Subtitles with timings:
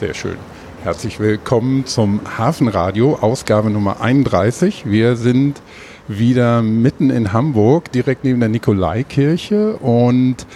[0.00, 0.38] Sehr schön.
[0.82, 4.84] Herzlich willkommen zum Hafenradio, Ausgabe Nummer 31.
[4.86, 5.60] Wir sind
[6.08, 10.46] wieder mitten in Hamburg, direkt neben der Nikolaikirche und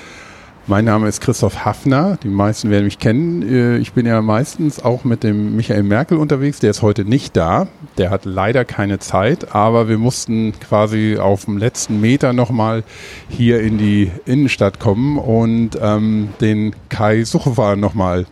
[0.66, 2.16] mein Name ist Christoph Hafner.
[2.22, 3.42] Die meisten werden mich kennen.
[3.42, 6.58] Äh, ich bin ja meistens auch mit dem Michael Merkel unterwegs.
[6.60, 7.66] Der ist heute nicht da.
[7.98, 12.82] Der hat leider keine Zeit, aber wir mussten quasi auf dem letzten Meter nochmal
[13.28, 18.24] hier in die Innenstadt kommen und ähm, den Kai Suchowa nochmal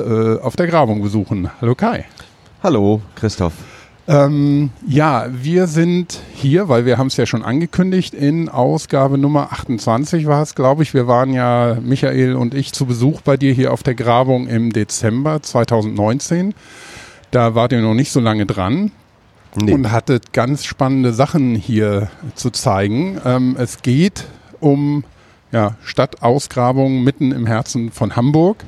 [0.00, 1.50] äh, auf der Grabung besuchen.
[1.60, 2.04] Hallo Kai.
[2.62, 3.54] Hallo Christoph.
[4.08, 9.52] Ähm, ja, wir sind hier, weil wir haben es ja schon angekündigt, in Ausgabe Nummer
[9.52, 10.94] 28 war es, glaube ich.
[10.94, 14.72] Wir waren ja, Michael und ich, zu Besuch bei dir hier auf der Grabung im
[14.72, 16.54] Dezember 2019.
[17.30, 18.90] Da wart ihr noch nicht so lange dran.
[19.54, 19.72] Nee.
[19.72, 23.20] Und hattet ganz spannende Sachen hier zu zeigen.
[23.24, 24.26] Ähm, es geht
[24.58, 25.04] um
[25.52, 28.64] ja, Stadtausgrabung mitten im Herzen von Hamburg,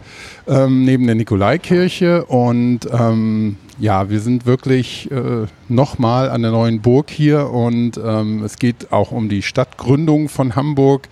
[0.49, 2.25] ähm, neben der Nikolaikirche.
[2.25, 8.43] Und ähm, ja, wir sind wirklich äh, nochmal an der neuen Burg hier und ähm,
[8.45, 11.09] es geht auch um die Stadtgründung von Hamburg,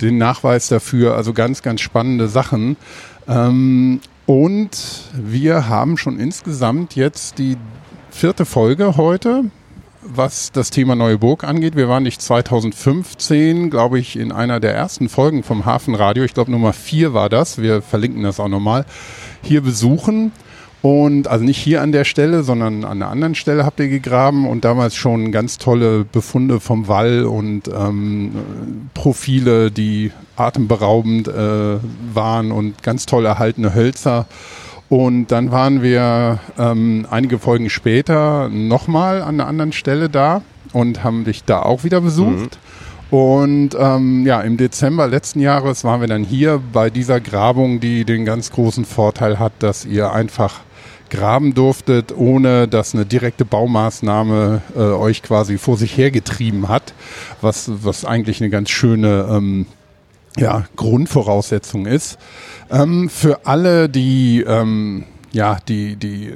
[0.00, 2.76] den Nachweis dafür, also ganz, ganz spannende Sachen.
[3.28, 4.70] Ähm, und
[5.12, 7.56] wir haben schon insgesamt jetzt die
[8.10, 9.44] vierte Folge heute
[10.06, 11.76] was das Thema Neue Burg angeht.
[11.76, 16.50] Wir waren nicht 2015, glaube ich, in einer der ersten Folgen vom Hafenradio, ich glaube
[16.50, 18.84] Nummer vier war das, wir verlinken das auch nochmal,
[19.42, 20.32] hier besuchen.
[20.82, 24.46] Und also nicht hier an der Stelle, sondern an einer anderen Stelle habt ihr gegraben
[24.46, 31.78] und damals schon ganz tolle Befunde vom Wall und ähm, Profile, die atemberaubend äh,
[32.12, 34.26] waren und ganz toll erhaltene Hölzer.
[34.88, 41.02] Und dann waren wir ähm, einige Folgen später nochmal an einer anderen Stelle da und
[41.02, 42.58] haben dich da auch wieder besucht.
[43.10, 43.16] Mhm.
[43.16, 48.04] Und ähm, ja, im Dezember letzten Jahres waren wir dann hier bei dieser Grabung, die
[48.04, 50.60] den ganz großen Vorteil hat, dass ihr einfach
[51.10, 56.92] graben durftet, ohne dass eine direkte Baumaßnahme äh, euch quasi vor sich hergetrieben hat,
[57.40, 59.66] was, was eigentlich eine ganz schöne ähm,
[60.36, 62.18] ja, Grundvoraussetzung ist.
[62.70, 66.32] Ähm, für alle, die, ähm, ja, die, die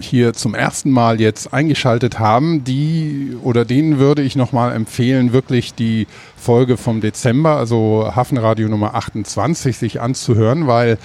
[0.00, 5.74] hier zum ersten Mal jetzt eingeschaltet haben, die oder denen würde ich nochmal empfehlen, wirklich
[5.74, 6.06] die
[6.36, 10.98] Folge vom Dezember, also Hafenradio Nummer 28, sich anzuhören, weil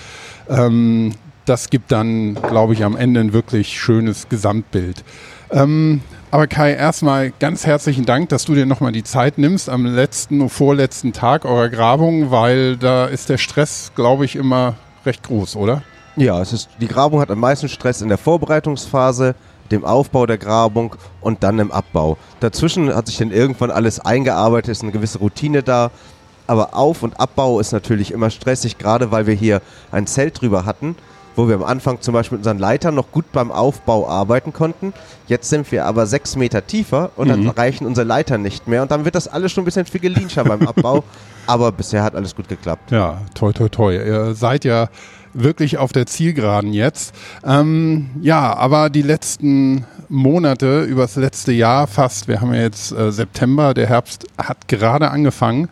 [0.49, 1.13] ähm,
[1.45, 5.03] das gibt dann, glaube ich, am Ende ein wirklich schönes Gesamtbild.
[5.51, 6.01] Ähm,
[6.33, 10.41] aber Kai, erstmal ganz herzlichen Dank, dass du dir nochmal die Zeit nimmst am letzten
[10.41, 14.73] und vorletzten Tag eurer Grabung, weil da ist der Stress, glaube ich, immer
[15.05, 15.83] recht groß, oder?
[16.15, 19.35] Ja, es ist, die Grabung hat am meisten Stress in der Vorbereitungsphase,
[19.69, 22.17] dem Aufbau der Grabung und dann im Abbau.
[22.39, 25.91] Dazwischen hat sich dann irgendwann alles eingearbeitet, ist eine gewisse Routine da.
[26.47, 29.61] Aber Auf- und Abbau ist natürlich immer stressig, gerade weil wir hier
[29.91, 30.95] ein Zelt drüber hatten
[31.35, 34.93] wo wir am Anfang zum Beispiel mit unseren Leitern noch gut beim Aufbau arbeiten konnten.
[35.27, 37.49] Jetzt sind wir aber sechs Meter tiefer und dann mhm.
[37.49, 38.81] reichen unsere Leitern nicht mehr.
[38.81, 41.03] Und dann wird das alles schon ein bisschen figelinscher beim Abbau.
[41.45, 42.89] Aber bisher hat alles gut geklappt.
[42.89, 43.93] Ja, toi, toi, toi.
[43.93, 44.87] Ihr seid ja
[45.33, 47.13] wirklich auf der Zielgeraden jetzt.
[47.43, 53.11] Ähm, ja, aber die letzten Monate, übers letzte Jahr fast, wir haben ja jetzt äh,
[53.11, 55.69] September, der Herbst hat gerade angefangen.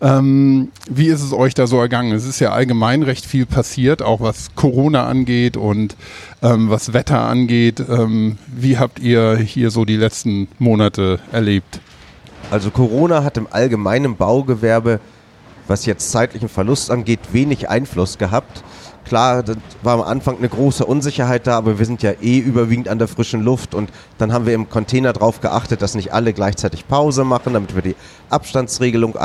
[0.00, 2.12] Ähm, wie ist es euch da so ergangen?
[2.12, 5.96] Es ist ja allgemein recht viel passiert, auch was Corona angeht und
[6.42, 7.82] ähm, was Wetter angeht.
[7.88, 11.80] Ähm, wie habt ihr hier so die letzten Monate erlebt?
[12.50, 15.00] Also Corona hat im allgemeinen Baugewerbe,
[15.66, 18.62] was jetzt zeitlichen Verlust angeht, wenig Einfluss gehabt.
[19.04, 22.88] Klar, das war am Anfang eine große Unsicherheit da, aber wir sind ja eh überwiegend
[22.88, 26.32] an der frischen Luft und dann haben wir im Container darauf geachtet, dass nicht alle
[26.32, 27.96] gleichzeitig Pause machen, damit wir die
[28.30, 29.16] Abstandsregelung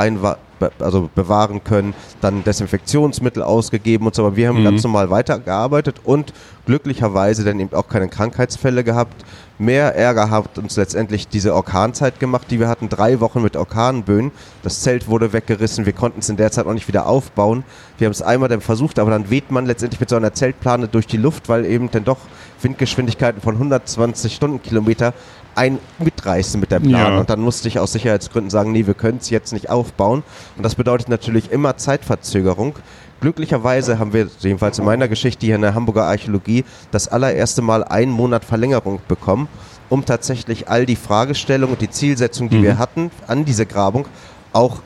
[0.78, 4.64] also bewahren können, dann Desinfektionsmittel ausgegeben und so, aber wir haben mhm.
[4.64, 6.32] ganz normal weitergearbeitet und
[6.66, 9.24] glücklicherweise dann eben auch keine Krankheitsfälle gehabt.
[9.58, 12.88] Mehr Ärger hat uns letztendlich diese Orkanzeit gemacht, die wir hatten.
[12.88, 14.30] Drei Wochen mit Orkanböen.
[14.62, 15.84] Das Zelt wurde weggerissen.
[15.84, 17.62] Wir konnten es in der Zeit auch nicht wieder aufbauen.
[17.98, 20.88] Wir haben es einmal dann versucht, aber dann weht man letztendlich mit so einer Zeltplane
[20.88, 22.16] durch die Luft, weil eben dann doch
[22.62, 25.12] Windgeschwindigkeiten von 120 Stundenkilometer
[25.54, 27.14] ein mitreißen mit der Plane.
[27.14, 27.18] Ja.
[27.18, 30.22] Und dann musste ich aus Sicherheitsgründen sagen, nee, wir können es jetzt nicht aufbauen.
[30.56, 32.74] Und das bedeutet natürlich immer Zeitverzögerung.
[33.20, 37.84] Glücklicherweise haben wir, jedenfalls in meiner Geschichte hier in der Hamburger Archäologie, das allererste Mal
[37.84, 39.48] einen Monat Verlängerung bekommen,
[39.90, 42.62] um tatsächlich all die Fragestellungen und die Zielsetzungen, die mhm.
[42.62, 44.06] wir hatten an diese Grabung,
[44.52, 44.80] auch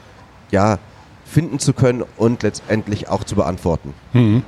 [0.51, 0.79] ja,
[1.25, 3.95] finden zu können und letztendlich auch zu beantworten.
[4.13, 4.43] Mhm.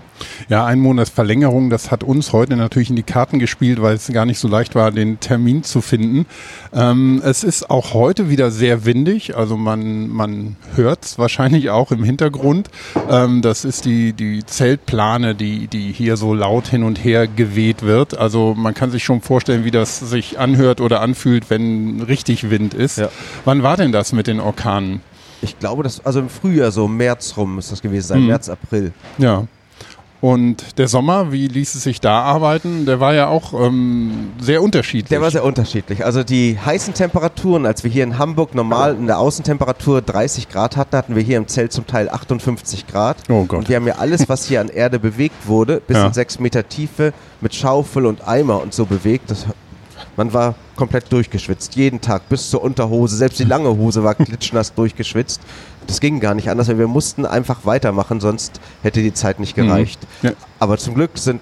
[0.49, 4.07] Ja, ein Monat Verlängerung, das hat uns heute natürlich in die Karten gespielt, weil es
[4.13, 6.27] gar nicht so leicht war, den Termin zu finden.
[6.73, 11.93] Ähm, es ist auch heute wieder sehr windig, also man, man hört es wahrscheinlich auch
[11.93, 12.71] im Hintergrund.
[13.11, 17.83] Ähm, das ist die, die Zeltplane, die, die hier so laut hin und her geweht
[17.83, 18.17] wird.
[18.17, 22.75] Also man kann sich schon vorstellen, wie das sich anhört oder anfühlt, wenn richtig Wind
[22.75, 22.99] ist.
[22.99, 23.09] Ja.
[23.45, 25.01] Wann war denn das mit den Orkanen?
[25.43, 28.29] Ich glaube, das, also im Frühjahr, so März rum ist das gewesen sein, mhm.
[28.29, 28.93] März, April.
[29.19, 29.47] Ja.
[30.21, 32.87] Und der Sommer, wie ließ es sich da arbeiten?
[32.87, 35.11] Der war ja auch ähm, sehr unterschiedlich.
[35.11, 36.05] Der war sehr unterschiedlich.
[36.05, 40.77] Also die heißen Temperaturen, als wir hier in Hamburg normal in der Außentemperatur 30 Grad
[40.77, 43.19] hatten, hatten wir hier im Zelt zum Teil 58 Grad.
[43.29, 43.61] Oh Gott.
[43.61, 46.07] Und wir haben ja alles, was hier an Erde bewegt wurde, bis ja.
[46.07, 49.31] in sechs Meter Tiefe mit Schaufel und Eimer und so bewegt.
[49.31, 49.47] Das
[50.17, 53.17] man war komplett durchgeschwitzt, jeden Tag bis zur Unterhose.
[53.17, 55.41] Selbst die lange Hose war klitschnass durchgeschwitzt.
[55.87, 59.55] Das ging gar nicht anders, weil wir mussten einfach weitermachen, sonst hätte die Zeit nicht
[59.55, 60.01] gereicht.
[60.23, 60.29] Mhm.
[60.29, 60.35] Ja.
[60.59, 61.41] Aber zum Glück sind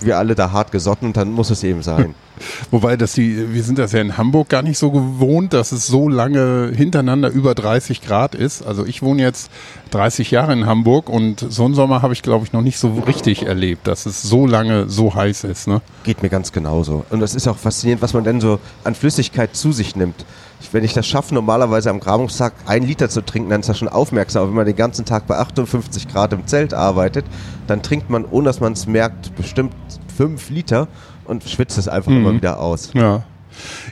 [0.00, 2.14] wir alle da hart gesotten und dann muss es eben sein.
[2.70, 5.86] Wobei, dass die, wir sind das ja in Hamburg gar nicht so gewohnt, dass es
[5.86, 8.66] so lange hintereinander über 30 Grad ist.
[8.66, 9.50] Also ich wohne jetzt
[9.90, 12.94] 30 Jahre in Hamburg und so einen Sommer habe ich, glaube ich, noch nicht so
[13.06, 15.68] richtig erlebt, dass es so lange so heiß ist.
[15.68, 15.82] Ne?
[16.04, 17.04] Geht mir ganz genauso.
[17.10, 20.24] Und das ist auch faszinierend, was man denn so an Flüssigkeit zu sich nimmt.
[20.72, 23.88] Wenn ich das schaffe, normalerweise am Grabungstag ein Liter zu trinken, dann ist das schon
[23.88, 24.42] aufmerksam.
[24.42, 27.24] Aber wenn man den ganzen Tag bei 58 Grad im Zelt arbeitet,
[27.66, 29.74] dann trinkt man, ohne dass man es merkt, bestimmt
[30.16, 30.88] fünf Liter
[31.24, 32.18] und schwitzt es einfach mhm.
[32.18, 32.90] immer wieder aus.
[32.94, 33.24] Ja.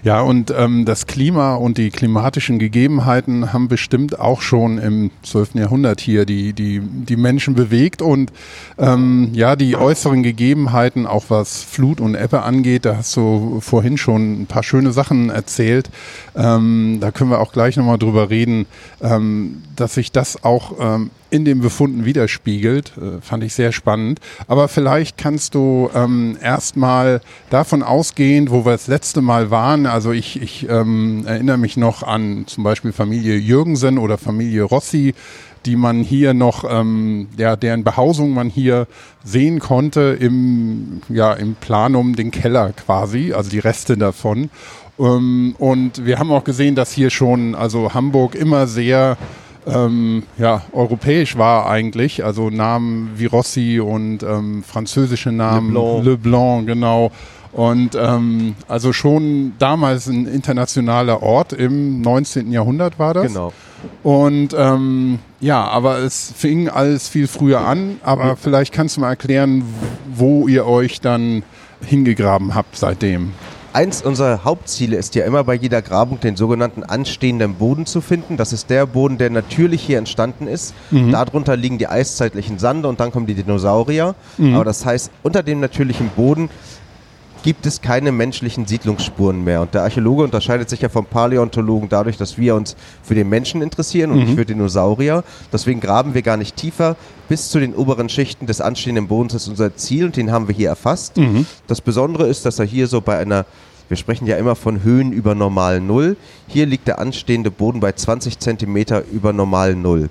[0.03, 5.55] Ja, und ähm, das Klima und die klimatischen Gegebenheiten haben bestimmt auch schon im 12.
[5.55, 8.03] Jahrhundert hier die, die, die Menschen bewegt.
[8.03, 8.33] Und
[8.79, 13.99] ähm, ja, die äußeren Gegebenheiten, auch was Flut und Ebbe angeht, da hast du vorhin
[13.99, 15.91] schon ein paar schöne Sachen erzählt.
[16.37, 18.67] Ähm, da können wir auch gleich nochmal drüber reden,
[19.01, 22.93] ähm, dass sich das auch ähm, in den Befunden widerspiegelt.
[22.97, 24.21] Äh, fand ich sehr spannend.
[24.47, 29.87] Aber vielleicht kannst du ähm, erstmal davon ausgehen, wo wir das letzte Mal waren.
[29.89, 35.15] Also ich, ich ähm, erinnere mich noch an zum Beispiel Familie Jürgensen oder Familie Rossi,
[35.67, 38.87] die man hier noch, ähm, ja, deren Behausung man hier
[39.25, 44.51] sehen konnte im, ja, im Planum, den Keller quasi, also die Reste davon.
[44.99, 49.17] Ähm, und wir haben auch gesehen, dass hier schon, also Hamburg immer sehr
[49.67, 52.25] ähm, ja, europäisch war eigentlich.
[52.25, 55.75] Also Namen wie Rossi und ähm, französische Namen.
[55.75, 56.05] Leblanc.
[56.05, 57.11] Leblanc, genau.
[57.53, 62.53] Und ähm, also schon damals ein internationaler Ort im 19.
[62.53, 63.29] Jahrhundert war das.
[63.29, 63.53] Genau.
[64.03, 67.99] Und ähm, ja, aber es fing alles viel früher an.
[68.03, 69.65] Aber vielleicht kannst du mal erklären,
[70.15, 71.43] wo ihr euch dann
[71.81, 73.33] hingegraben habt seitdem
[73.79, 78.37] eins unserer Hauptziele ist ja immer bei jeder Grabung den sogenannten anstehenden Boden zu finden.
[78.37, 80.75] Das ist der Boden, der natürlich hier entstanden ist.
[80.91, 81.13] Mhm.
[81.13, 84.17] Darunter liegen die eiszeitlichen Sande und dann kommen die Dinosaurier.
[84.37, 84.55] Mhm.
[84.55, 86.51] Aber das heißt, unter dem natürlichen Boden
[87.43, 89.63] gibt es keine menschlichen Siedlungsspuren mehr.
[89.63, 93.63] Und der Archäologe unterscheidet sich ja vom Paläontologen dadurch, dass wir uns für den Menschen
[93.63, 94.25] interessieren und mhm.
[94.25, 95.25] nicht für Dinosaurier.
[95.53, 96.97] Deswegen graben wir gar nicht tiefer.
[97.29, 100.55] Bis zu den oberen Schichten des anstehenden Bodens ist unser Ziel und den haben wir
[100.55, 101.17] hier erfasst.
[101.17, 101.47] Mhm.
[101.67, 103.45] Das Besondere ist, dass er hier so bei einer
[103.89, 106.19] wir sprechen ja immer von Höhen über normal Null.
[106.47, 110.11] Hier liegt der anstehende Boden bei 20 Zentimeter über normal Null.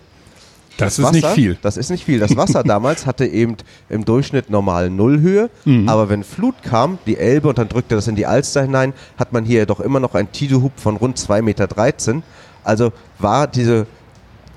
[0.77, 1.57] Das, das ist Wasser, nicht viel.
[1.61, 2.19] Das ist nicht viel.
[2.19, 3.57] Das Wasser damals hatte eben
[3.89, 5.89] im Durchschnitt normal Nullhöhe, mhm.
[5.89, 9.33] aber wenn Flut kam, die Elbe und dann drückte das in die Alster hinein, hat
[9.33, 11.67] man hier doch immer noch ein Tidehub von rund 2,13 Meter.
[12.63, 13.87] Also war diese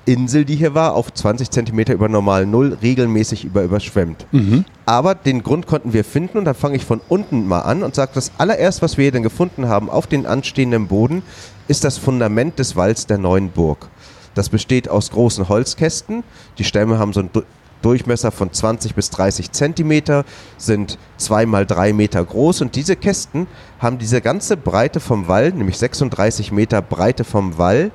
[0.05, 4.25] Insel, die hier war, auf 20 Zentimeter über normal Null regelmäßig über überschwemmt.
[4.31, 4.65] Mhm.
[4.85, 7.95] Aber den Grund konnten wir finden und dann fange ich von unten mal an und
[7.95, 11.21] sage, das allererst, was wir hier denn gefunden haben auf den anstehenden Boden,
[11.67, 13.89] ist das Fundament des Walls der neuen Burg.
[14.33, 16.23] Das besteht aus großen Holzkästen.
[16.57, 17.31] Die Stämme haben so einen
[17.81, 20.23] Durchmesser von 20 bis 30 Zentimeter,
[20.57, 23.47] sind zwei mal drei Meter groß und diese Kästen
[23.79, 27.91] haben diese ganze Breite vom Wall, nämlich 36 Meter Breite vom Wall,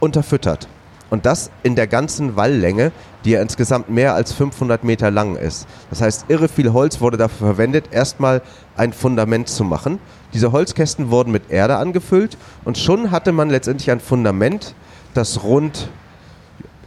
[0.00, 0.68] unterfüttert.
[1.10, 2.92] Und das in der ganzen Walllänge,
[3.24, 5.66] die ja insgesamt mehr als 500 Meter lang ist.
[5.88, 8.42] Das heißt, irre viel Holz wurde dafür verwendet, erstmal
[8.76, 10.00] ein Fundament zu machen.
[10.34, 14.74] Diese Holzkästen wurden mit Erde angefüllt und schon hatte man letztendlich ein Fundament,
[15.18, 15.90] das rund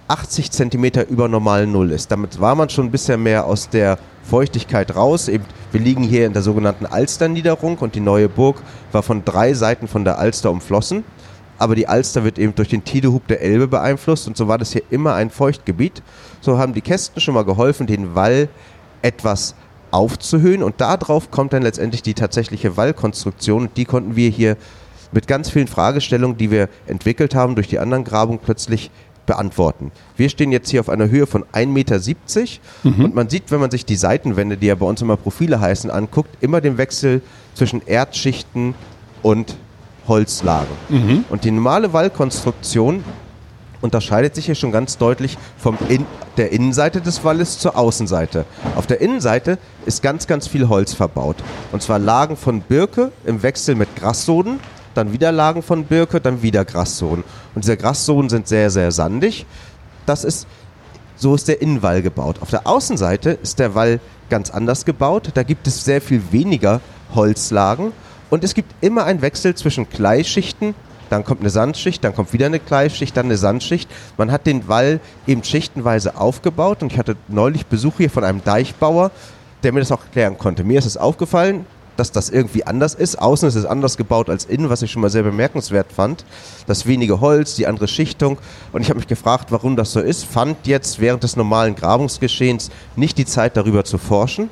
[0.08, 2.12] 80 Zentimeter über normal Null ist.
[2.12, 5.28] Damit war man schon ein bisschen mehr aus der Feuchtigkeit raus.
[5.28, 8.62] Eben, wir liegen hier in der sogenannten Alsterniederung und die neue Burg
[8.92, 11.04] war von drei Seiten von der Alster umflossen
[11.62, 14.72] aber die Alster wird eben durch den Tidehub der Elbe beeinflusst und so war das
[14.72, 16.02] hier immer ein Feuchtgebiet.
[16.40, 18.50] So haben die Kästen schon mal geholfen, den Wall
[19.04, 19.54] etwas
[19.92, 24.58] aufzuhöhen und darauf kommt dann letztendlich die tatsächliche Wallkonstruktion und die konnten wir hier
[25.12, 28.92] mit ganz vielen Fragestellungen, die wir entwickelt haben durch die anderen Grabungen plötzlich
[29.26, 29.92] beantworten.
[30.18, 32.00] Wir stehen jetzt hier auf einer Höhe von 1,70 Meter
[32.84, 33.06] mhm.
[33.06, 35.92] und man sieht, wenn man sich die Seitenwände, die ja bei uns immer Profile heißen,
[35.92, 37.22] anguckt, immer den Wechsel
[37.54, 38.74] zwischen Erdschichten
[39.22, 39.56] und
[40.08, 40.76] Holzlagen.
[40.90, 41.26] Mhm.
[41.30, 43.04] Und die normale Wallkonstruktion
[43.82, 46.06] unterscheidet sich hier schon ganz deutlich von in
[46.38, 48.46] der Innenseite des Walles zur Außenseite.
[48.76, 51.38] Auf der Innenseite ist ganz, ganz viel Holz verbaut.
[51.72, 54.60] Und zwar Lagen von Birke im Wechsel mit Grassoden,
[54.94, 57.24] dann wieder Lagen von Birke, dann wieder Grassoden.
[57.56, 59.46] Und diese Grassoden sind sehr, sehr sandig.
[60.06, 60.48] Das ist,
[61.16, 62.38] so ist der Innenwall gebaut.
[62.42, 65.32] Auf der Außenseite ist der Wall ganz anders gebaut.
[65.34, 66.82] Da gibt es sehr viel weniger
[67.14, 67.92] Holzlagen.
[68.30, 70.74] Und es gibt immer einen Wechsel zwischen Kleischichten
[71.12, 73.90] dann kommt eine Sandschicht, dann kommt wieder eine Kleischicht, dann eine Sandschicht.
[74.18, 78.42] Man hat den Wall eben schichtenweise aufgebaut und ich hatte neulich Besuch hier von einem
[78.46, 79.12] Deichbauer,
[79.62, 80.64] der mir das auch erklären konnte.
[80.64, 81.66] Mir ist es aufgefallen,
[82.02, 83.22] dass das irgendwie anders ist.
[83.22, 86.26] Außen ist es anders gebaut als innen, was ich schon mal sehr bemerkenswert fand.
[86.66, 88.40] Das wenige Holz, die andere Schichtung.
[88.74, 90.26] Und ich habe mich gefragt, warum das so ist.
[90.26, 94.50] Fand jetzt während des normalen Grabungsgeschehens nicht die Zeit, darüber zu forschen.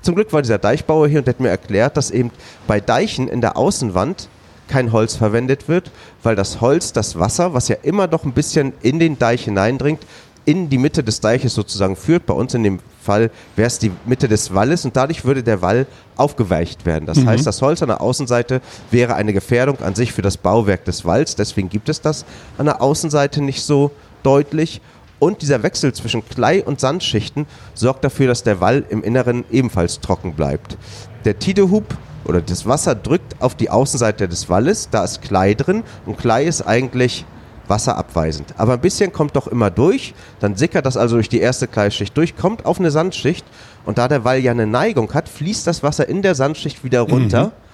[0.00, 2.30] Zum Glück war dieser Deichbauer hier und hat mir erklärt, dass eben
[2.66, 4.28] bei Deichen in der Außenwand
[4.68, 5.90] kein Holz verwendet wird,
[6.22, 10.00] weil das Holz das Wasser, was ja immer doch ein bisschen in den Deich hineindringt,
[10.46, 12.24] in die Mitte des Deiches sozusagen führt.
[12.24, 15.60] Bei uns in dem Fall wäre es die Mitte des Walles und dadurch würde der
[15.60, 15.86] Wall
[16.16, 17.04] aufgeweicht werden.
[17.04, 17.28] Das mhm.
[17.28, 21.04] heißt, das Holz an der Außenseite wäre eine Gefährdung an sich für das Bauwerk des
[21.04, 21.36] Walls.
[21.36, 22.24] Deswegen gibt es das
[22.56, 23.90] an der Außenseite nicht so
[24.22, 24.80] deutlich.
[25.18, 30.00] Und dieser Wechsel zwischen Klei- und Sandschichten sorgt dafür, dass der Wall im Inneren ebenfalls
[30.00, 30.76] trocken bleibt.
[31.24, 35.84] Der Tidehub oder das Wasser drückt auf die Außenseite des Walles, da ist Klei drin
[36.04, 37.24] und Klei ist eigentlich
[37.68, 38.54] wasserabweisend.
[38.56, 42.16] Aber ein bisschen kommt doch immer durch, dann sickert das also durch die erste Kleischicht
[42.16, 43.44] durch, kommt auf eine Sandschicht
[43.84, 47.00] und da der Wall ja eine Neigung hat, fließt das Wasser in der Sandschicht wieder
[47.00, 47.46] runter.
[47.46, 47.65] Mhm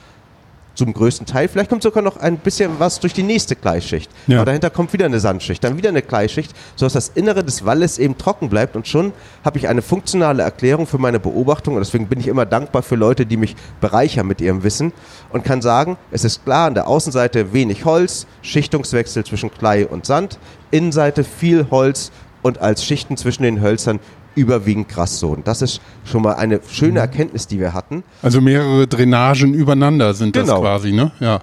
[0.74, 1.48] zum größten Teil.
[1.48, 4.10] Vielleicht kommt sogar noch ein bisschen was durch die nächste Gleisschicht.
[4.26, 4.38] Ja.
[4.38, 7.98] Aber dahinter kommt wieder eine Sandschicht, dann wieder eine Gleisschicht, sodass das Innere des Walles
[7.98, 8.76] eben trocken bleibt.
[8.76, 9.12] Und schon
[9.44, 11.74] habe ich eine funktionale Erklärung für meine Beobachtung.
[11.74, 14.92] Und deswegen bin ich immer dankbar für Leute, die mich bereichern mit ihrem Wissen.
[15.30, 20.06] Und kann sagen, es ist klar, an der Außenseite wenig Holz, Schichtungswechsel zwischen Klei und
[20.06, 20.38] Sand,
[20.70, 22.10] Innenseite viel Holz
[22.42, 24.00] und als Schichten zwischen den Hölzern
[24.34, 25.44] überwiegend Grassoden.
[25.44, 26.96] Das ist schon mal eine schöne mhm.
[26.98, 28.02] Erkenntnis, die wir hatten.
[28.22, 30.54] Also mehrere Drainagen übereinander sind genau.
[30.54, 31.12] das quasi, ne?
[31.20, 31.40] Ja.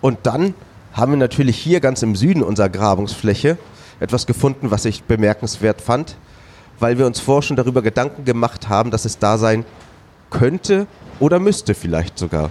[0.00, 0.54] Und dann
[0.92, 3.56] haben wir natürlich hier ganz im Süden unserer Grabungsfläche
[4.00, 6.16] etwas gefunden, was ich bemerkenswert fand,
[6.80, 9.64] weil wir uns vorher schon darüber Gedanken gemacht haben, dass es da sein
[10.30, 10.86] könnte
[11.20, 12.50] oder müsste vielleicht sogar.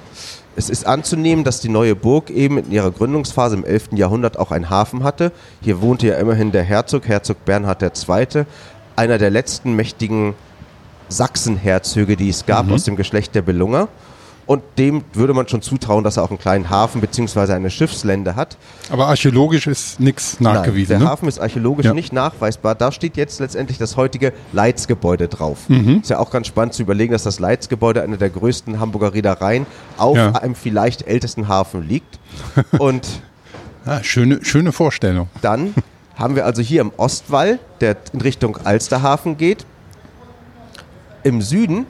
[0.55, 3.89] Es ist anzunehmen, dass die neue Burg eben in ihrer Gründungsphase im 11.
[3.93, 5.31] Jahrhundert auch einen Hafen hatte.
[5.61, 8.45] Hier wohnte ja immerhin der Herzog, Herzog Bernhard II.,
[9.01, 10.35] einer der letzten mächtigen
[11.09, 12.73] Sachsenherzöge, die es gab, mhm.
[12.73, 13.87] aus dem Geschlecht der Belunger.
[14.45, 17.53] Und dem würde man schon zutrauen, dass er auch einen kleinen Hafen bzw.
[17.53, 18.57] eine Schiffslände hat.
[18.91, 20.93] Aber archäologisch ist nichts nachgewiesen.
[20.93, 21.11] Nein, der ne?
[21.11, 21.93] Hafen ist archäologisch ja.
[21.93, 22.75] nicht nachweisbar.
[22.75, 25.69] Da steht jetzt letztendlich das heutige Leitzgebäude drauf.
[25.69, 26.01] Mhm.
[26.01, 29.65] Ist ja auch ganz spannend zu überlegen, dass das Leitzgebäude eine der größten Hamburger Reedereien
[29.97, 30.33] auf ja.
[30.33, 32.19] einem vielleicht ältesten Hafen liegt.
[32.77, 33.07] Und
[33.85, 35.29] ja, schöne, schöne Vorstellung.
[35.41, 35.73] Dann
[36.21, 39.65] haben wir also hier im Ostwall, der in Richtung Alsterhafen geht,
[41.23, 41.85] im Süden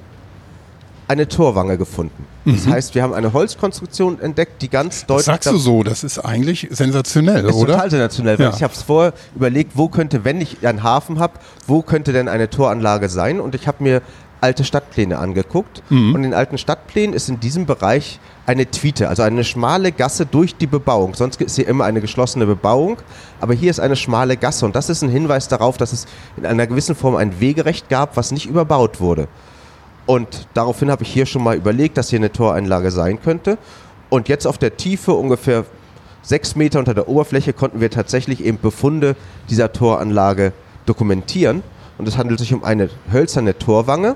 [1.08, 2.26] eine Torwange gefunden.
[2.46, 2.72] Das mhm.
[2.72, 5.26] heißt, wir haben eine Holzkonstruktion entdeckt, die ganz deutlich.
[5.26, 7.74] Das sagst du so, das ist eigentlich sensationell, ist oder?
[7.74, 8.54] Total sensationell, weil ja.
[8.56, 11.34] ich habe es vorher überlegt, wo könnte, wenn ich einen Hafen habe,
[11.68, 13.42] wo könnte denn eine Toranlage sein?
[13.42, 14.02] Und ich habe mir
[14.42, 15.84] alte Stadtpläne angeguckt.
[15.90, 16.10] Mhm.
[16.10, 20.26] Und in den alten Stadtplänen ist in diesem Bereich eine Tweete, also eine schmale Gasse
[20.26, 21.14] durch die Bebauung.
[21.14, 22.98] Sonst ist hier immer eine geschlossene Bebauung,
[23.40, 26.08] aber hier ist eine schmale Gasse und das ist ein Hinweis darauf, dass es
[26.38, 29.28] in einer gewissen Form ein Wegerecht gab, was nicht überbaut wurde.
[30.08, 33.58] Und daraufhin habe ich hier schon mal überlegt, dass hier eine Toreinlage sein könnte.
[34.10, 35.66] Und jetzt auf der Tiefe ungefähr
[36.24, 39.16] sechs Meter unter der Oberfläche konnten wir tatsächlich eben Befunde
[39.50, 40.54] dieser Toranlage
[40.86, 41.64] dokumentieren.
[42.02, 44.16] Und es handelt sich um eine hölzerne Torwange.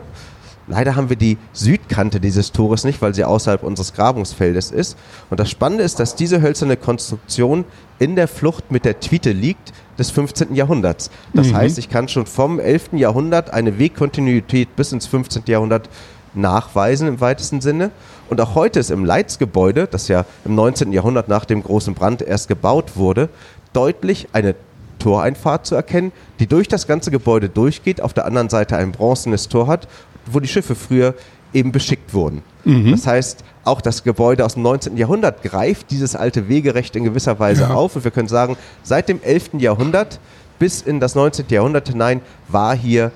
[0.65, 4.97] Leider haben wir die Südkante dieses Tores nicht, weil sie außerhalb unseres Grabungsfeldes ist.
[5.29, 7.63] Und das Spannende ist, dass diese hölzerne Konstruktion
[7.99, 10.55] in der Flucht mit der Tweete liegt des 15.
[10.55, 11.11] Jahrhunderts.
[11.35, 11.57] Das mhm.
[11.57, 12.93] heißt, ich kann schon vom 11.
[12.93, 15.43] Jahrhundert eine Wegkontinuität bis ins 15.
[15.45, 15.87] Jahrhundert
[16.33, 17.91] nachweisen im weitesten Sinne.
[18.31, 20.91] Und auch heute ist im Leitzgebäude, das ja im 19.
[20.91, 23.29] Jahrhundert nach dem großen Brand erst gebaut wurde,
[23.73, 24.55] deutlich eine
[24.99, 29.49] Toreinfahrt zu erkennen, die durch das ganze Gebäude durchgeht, auf der anderen Seite ein bronzenes
[29.49, 29.87] Tor hat,
[30.25, 31.13] wo die Schiffe früher
[31.53, 32.41] eben beschickt wurden.
[32.63, 32.91] Mhm.
[32.91, 34.97] Das heißt, auch das Gebäude aus dem 19.
[34.97, 37.73] Jahrhundert greift dieses alte Wegerecht in gewisser Weise ja.
[37.73, 39.51] auf und wir können sagen, seit dem 11.
[39.59, 40.19] Jahrhundert
[40.59, 41.45] bis in das 19.
[41.49, 43.11] Jahrhundert hinein war hier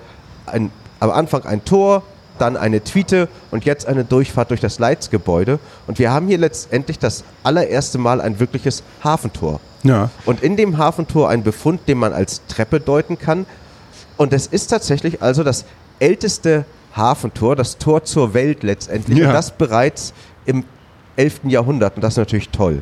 [0.45, 2.03] ein, am Anfang ein Tor,
[2.41, 5.59] dann eine Tweete und jetzt eine Durchfahrt durch das Leitsgebäude.
[5.87, 9.59] Und wir haben hier letztendlich das allererste Mal ein wirkliches Hafentor.
[9.83, 10.09] Ja.
[10.25, 13.45] Und in dem Hafentor ein Befund, den man als Treppe deuten kann.
[14.17, 15.65] Und es ist tatsächlich also das
[15.99, 16.65] älteste
[16.95, 19.19] Hafentor, das Tor zur Welt letztendlich.
[19.19, 19.27] Ja.
[19.27, 20.13] Und das bereits
[20.45, 20.63] im
[21.15, 21.41] 11.
[21.45, 21.95] Jahrhundert.
[21.95, 22.81] Und das ist natürlich toll.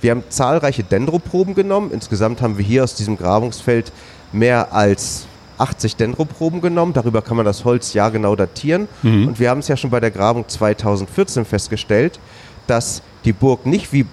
[0.00, 1.90] Wir haben zahlreiche Dendroproben genommen.
[1.92, 3.92] Insgesamt haben wir hier aus diesem Grabungsfeld
[4.32, 5.26] mehr als
[5.58, 6.92] 80 Dendroproben genommen.
[6.92, 8.88] Darüber kann man das Holz jahrgenau datieren.
[9.26, 12.18] Und wir haben es ja schon bei der Grabung 2014 festgestellt,
[12.66, 14.06] dass die Burg nicht wie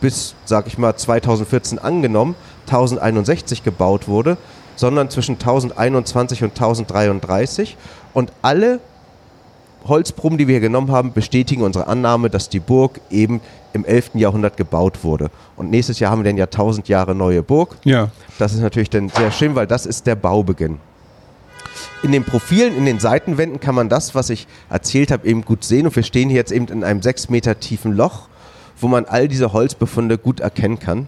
[0.00, 2.34] bis, sag ich mal, 2014 angenommen,
[2.66, 4.36] 1061 gebaut wurde,
[4.76, 7.76] sondern zwischen 1021 und 1033.
[8.12, 8.80] Und alle
[9.86, 13.40] Holzproben, die wir hier genommen haben, bestätigen unsere Annahme, dass die Burg eben
[13.72, 14.12] im 11.
[14.14, 15.30] Jahrhundert gebaut wurde.
[15.56, 17.76] Und nächstes Jahr haben wir dann ja 1000 Jahre neue Burg.
[17.84, 18.10] Ja.
[18.38, 20.78] Das ist natürlich dann sehr schön, weil das ist der Baubeginn.
[22.02, 25.64] In den Profilen, in den Seitenwänden kann man das, was ich erzählt habe, eben gut
[25.64, 25.86] sehen.
[25.86, 28.28] Und wir stehen hier jetzt eben in einem sechs Meter tiefen Loch,
[28.80, 31.06] wo man all diese Holzbefunde gut erkennen kann.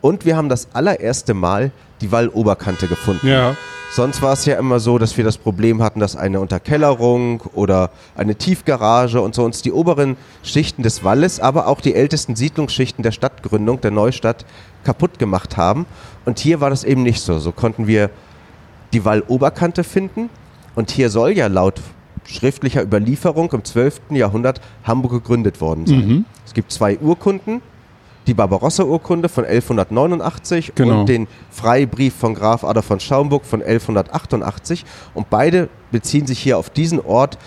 [0.00, 3.26] Und wir haben das allererste Mal die Walloberkante gefunden.
[3.26, 3.56] Ja.
[3.94, 7.90] Sonst war es ja immer so, dass wir das Problem hatten, dass eine Unterkellerung oder
[8.16, 13.04] eine Tiefgarage und so uns die oberen Schichten des Walles, aber auch die ältesten Siedlungsschichten
[13.04, 14.46] der Stadtgründung, der Neustadt,
[14.82, 15.86] kaputt gemacht haben.
[16.24, 17.38] Und hier war das eben nicht so.
[17.38, 18.10] So konnten wir
[18.92, 20.28] die Walloberkante finden.
[20.74, 21.80] Und hier soll ja laut
[22.24, 24.00] schriftlicher Überlieferung im 12.
[24.10, 26.00] Jahrhundert Hamburg gegründet worden sein.
[26.44, 27.62] Es gibt zwei Urkunden.
[28.26, 31.00] Die Barbarossa-Urkunde von 1189 Genau.
[31.00, 34.84] und den Freibrief von Graf Adolf von Schaumburg von 1188.
[35.12, 37.38] Und beide beziehen sich hier auf diesen Ort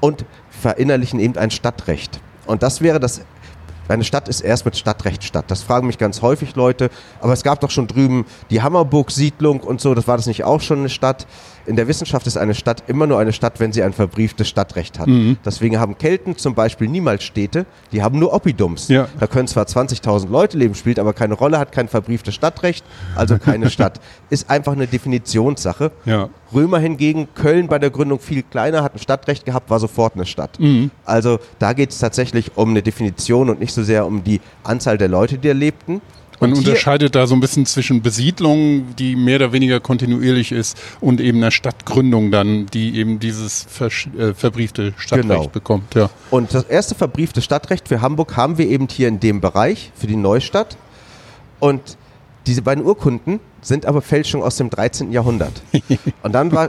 [0.00, 2.20] und verinnerlichen eben ein Stadtrecht.
[2.46, 3.22] Und das wäre das.
[3.90, 5.50] Eine Stadt ist erst mit Stadtrecht Stadt.
[5.50, 6.90] Das fragen mich ganz häufig Leute.
[7.20, 9.94] Aber es gab doch schon drüben die Hammerburg-Siedlung und so.
[9.94, 11.26] Das war das nicht auch schon eine Stadt?
[11.66, 14.98] In der Wissenschaft ist eine Stadt immer nur eine Stadt, wenn sie ein verbrieftes Stadtrecht
[14.98, 15.08] hat.
[15.44, 17.66] Deswegen haben Kelten zum Beispiel niemals Städte.
[17.92, 18.88] Die haben nur Oppidums.
[18.88, 19.08] Ja.
[19.18, 22.84] Da können zwar 20.000 Leute leben, spielt aber keine Rolle, hat kein verbrieftes Stadtrecht,
[23.14, 24.00] also keine Stadt.
[24.30, 25.92] Ist einfach eine Definitionssache.
[26.04, 26.28] Ja.
[26.52, 30.26] Römer hingegen, Köln bei der Gründung viel kleiner, hat ein Stadtrecht gehabt, war sofort eine
[30.26, 30.58] Stadt.
[31.04, 34.98] Also da geht es tatsächlich um eine Definition und nicht so sehr um die Anzahl
[34.98, 36.00] der Leute, die da lebten.
[36.42, 41.20] Man unterscheidet da so ein bisschen zwischen Besiedlung, die mehr oder weniger kontinuierlich ist, und
[41.20, 45.48] eben einer Stadtgründung dann, die eben dieses versch- äh, verbriefte Stadtrecht Genau.
[45.48, 45.94] bekommt.
[45.94, 46.08] Ja.
[46.30, 50.06] Und das erste verbriefte Stadtrecht für Hamburg haben wir eben hier in dem Bereich, für
[50.06, 50.78] die Neustadt.
[51.58, 51.98] Und
[52.46, 55.12] diese beiden Urkunden sind aber Fälschungen aus dem 13.
[55.12, 55.62] Jahrhundert.
[56.22, 56.68] Und dann war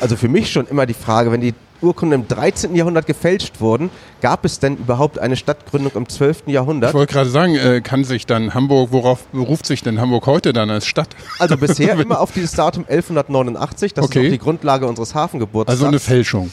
[0.00, 2.74] also für mich schon immer die Frage, wenn die Urkunden im 13.
[2.74, 6.44] Jahrhundert gefälscht wurden, gab es denn überhaupt eine Stadtgründung im 12.
[6.46, 6.90] Jahrhundert?
[6.90, 10.52] Ich wollte gerade sagen, äh, kann sich dann Hamburg, worauf beruft sich denn Hamburg heute
[10.52, 11.08] dann als Stadt?
[11.38, 14.20] Also bisher immer auf dieses Datum 1189, das Okay.
[14.22, 15.76] ist auch die Grundlage unseres Hafengeburtstags.
[15.78, 16.50] Also eine Fälschung.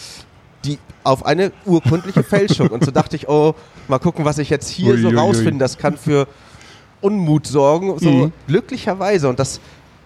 [0.63, 2.67] die auf eine urkundliche Fälschung.
[2.69, 3.53] Und so dachte ich, oh,
[3.87, 5.19] mal gucken, was ich jetzt hier so Uiuiui.
[5.19, 5.57] rausfinde.
[5.59, 6.27] Das kann für
[7.01, 7.97] Unmut sorgen.
[7.99, 8.31] So Mhm.
[8.47, 9.59] glücklicherweise, und das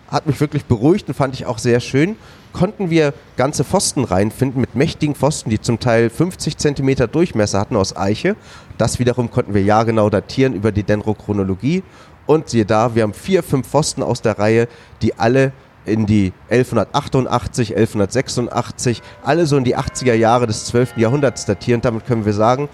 [0.09, 2.15] hat mich wirklich beruhigt und fand ich auch sehr schön,
[2.51, 7.75] konnten wir ganze Pfosten reinfinden mit mächtigen Pfosten, die zum Teil 50 Zentimeter Durchmesser hatten
[7.75, 8.35] aus Eiche.
[8.77, 11.83] Das wiederum konnten wir jahrgenau datieren über die Dendrochronologie.
[12.25, 14.67] Und siehe da, wir haben vier, fünf Pfosten aus der Reihe,
[15.01, 15.51] die alle
[15.85, 20.97] in die 1188, 1186, alle so in die 80er Jahre des 12.
[20.97, 21.81] Jahrhunderts datieren.
[21.81, 22.69] Damit können wir sagen,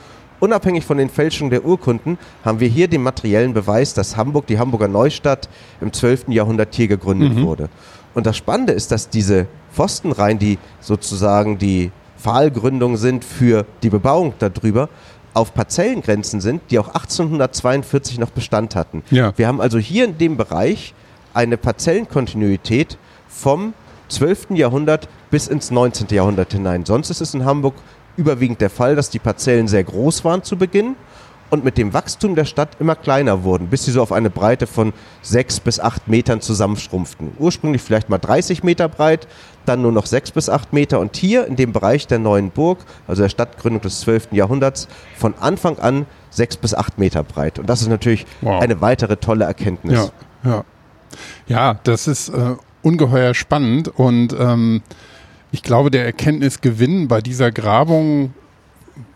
[0.46, 4.60] unabhängig von den Fälschungen der Urkunden, haben wir hier den materiellen Beweis, dass Hamburg, die
[4.60, 5.50] Hamburger Neustadt,
[5.82, 6.30] im 12.
[6.30, 7.70] Jahrhundert hier gegründet wurde.
[8.14, 14.34] Und das Spannende ist, dass diese Pfostenreihen, die sozusagen die Pfahlgründung sind für die Bebauung
[14.40, 14.88] darüber,
[15.34, 19.04] auf Parzellengrenzen sind, die auch 1842 noch Bestand hatten.
[19.10, 19.34] Ja.
[19.36, 20.94] Wir haben also hier in dem Bereich
[21.34, 23.74] eine Parzellenkontinuität vom
[24.08, 24.52] 12.
[24.52, 26.08] Jahrhundert bis ins 19.
[26.12, 26.86] Jahrhundert hinein.
[26.86, 27.74] Sonst ist es in Hamburg
[28.18, 30.96] überwiegend der Fall, dass die Parzellen sehr groß waren zu Beginn
[31.52, 34.66] und mit dem Wachstum der Stadt immer kleiner wurden, bis sie so auf eine Breite
[34.68, 37.34] von sechs bis acht Metern zusammenschrumpften.
[37.38, 39.28] Ursprünglich vielleicht mal 30 Meter breit,
[39.66, 42.80] dann nur noch sechs bis acht Meter und hier in dem Bereich der neuen Burg,
[43.08, 44.30] also der Stadtgründung des 12.
[44.32, 47.60] Jahrhunderts, von Anfang an sechs bis acht Meter breit.
[47.60, 48.62] Und das ist natürlich Wow.
[48.62, 50.12] eine weitere tolle Erkenntnis.
[50.44, 50.64] Ja, ja.
[51.48, 54.82] Ja, das ist äh, ungeheuer spannend und ähm,
[55.56, 58.34] ich glaube, der Erkenntnisgewinn bei dieser Grabung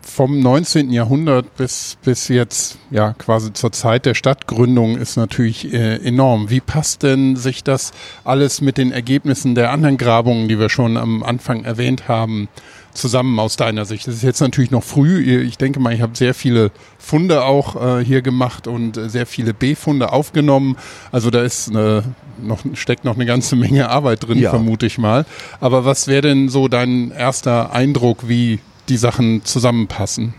[0.02, 0.90] vom 19.
[0.92, 6.50] Jahrhundert bis, bis jetzt, ja, quasi zur Zeit der Stadtgründung ist natürlich äh, enorm.
[6.50, 7.92] Wie passt denn sich das
[8.24, 12.48] alles mit den Ergebnissen der anderen Grabungen, die wir schon am Anfang erwähnt haben,
[12.92, 14.06] zusammen aus deiner Sicht?
[14.06, 15.42] Das ist jetzt natürlich noch früh.
[15.42, 19.26] Ich denke mal, ich habe sehr viele Funde auch äh, hier gemacht und äh, sehr
[19.26, 20.76] viele B-Funde aufgenommen.
[21.12, 22.02] Also da ist eine,
[22.42, 24.50] noch, steckt noch eine ganze Menge Arbeit drin, ja.
[24.50, 25.24] vermute ich mal.
[25.60, 28.58] Aber was wäre denn so dein erster Eindruck, wie
[28.90, 30.34] die Sachen zusammenpassen?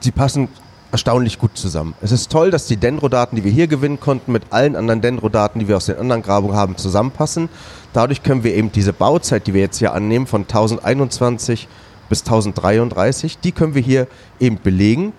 [0.00, 0.48] Sie passen
[0.92, 1.94] erstaunlich gut zusammen.
[2.00, 5.58] Es ist toll, dass die Dendrodaten, die wir hier gewinnen konnten, mit allen anderen Dendrodaten,
[5.60, 7.48] die wir aus den anderen Grabungen haben, zusammenpassen.
[7.92, 11.68] Dadurch können wir eben diese Bauzeit, die wir jetzt hier annehmen, von 1021
[12.08, 14.08] bis 1033, die können wir hier
[14.40, 15.12] eben belegen.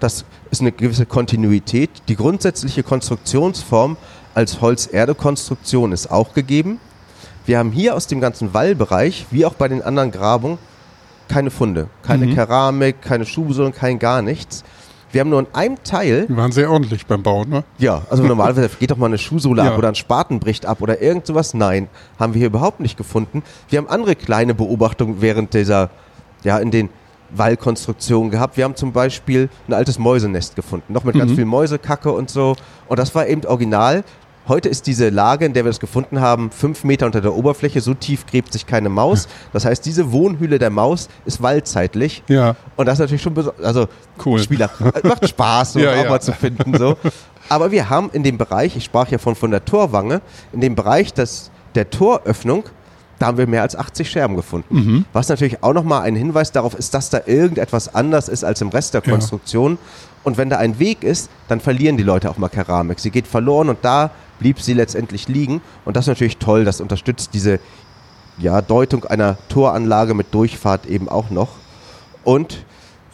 [0.00, 1.90] Das ist eine gewisse Kontinuität.
[2.08, 3.96] Die grundsätzliche Konstruktionsform
[4.34, 6.80] als Holz-Erde-Konstruktion ist auch gegeben.
[7.44, 10.58] Wir haben hier aus dem ganzen Wallbereich, wie auch bei den anderen Grabungen,
[11.28, 11.88] keine Funde.
[12.02, 12.34] Keine mhm.
[12.34, 14.64] Keramik, keine Schuhsohlen, kein gar nichts.
[15.10, 16.28] Wir haben nur in einem Teil.
[16.28, 17.64] Wir waren sehr ordentlich beim Bauen, ne?
[17.78, 19.72] Ja, also normalerweise geht doch mal eine Schuhsohle ja.
[19.72, 21.54] ab oder ein Spaten bricht ab oder irgend sowas.
[21.54, 21.88] Nein,
[22.18, 23.42] haben wir hier überhaupt nicht gefunden.
[23.68, 25.90] Wir haben andere kleine Beobachtungen während dieser,
[26.44, 26.90] ja, in den
[27.30, 28.56] Wallkonstruktionen gehabt.
[28.56, 31.20] Wir haben zum Beispiel ein altes Mäusenest gefunden, noch mit mhm.
[31.20, 32.56] ganz viel Mäusekacke und so.
[32.86, 34.04] Und das war eben original.
[34.48, 37.82] Heute ist diese Lage, in der wir das gefunden haben, fünf Meter unter der Oberfläche.
[37.82, 39.28] So tief gräbt sich keine Maus.
[39.52, 42.22] Das heißt, diese Wohnhöhle der Maus ist waldzeitlich.
[42.28, 42.56] Ja.
[42.76, 43.62] Und das ist natürlich schon besonders.
[43.62, 43.88] Also,
[44.24, 44.38] cool.
[44.38, 44.70] Spieler,
[45.02, 46.08] macht Spaß, so ja, auch ja.
[46.08, 46.76] mal zu finden.
[46.78, 46.96] So.
[47.50, 50.74] Aber wir haben in dem Bereich, ich sprach ja von, von der Torwange, in dem
[50.74, 52.64] Bereich des, der Toröffnung,
[53.18, 54.74] da haben wir mehr als 80 Scherben gefunden.
[54.74, 55.04] Mhm.
[55.12, 58.68] Was natürlich auch nochmal ein Hinweis darauf ist, dass da irgendetwas anders ist als im
[58.68, 59.72] Rest der Konstruktion.
[59.72, 59.78] Ja.
[60.24, 63.00] Und wenn da ein Weg ist, dann verlieren die Leute auch mal Keramik.
[63.00, 65.60] Sie geht verloren und da blieb sie letztendlich liegen.
[65.84, 67.58] Und das ist natürlich toll, das unterstützt diese
[68.38, 71.50] ja, Deutung einer Toranlage mit Durchfahrt eben auch noch.
[72.24, 72.64] Und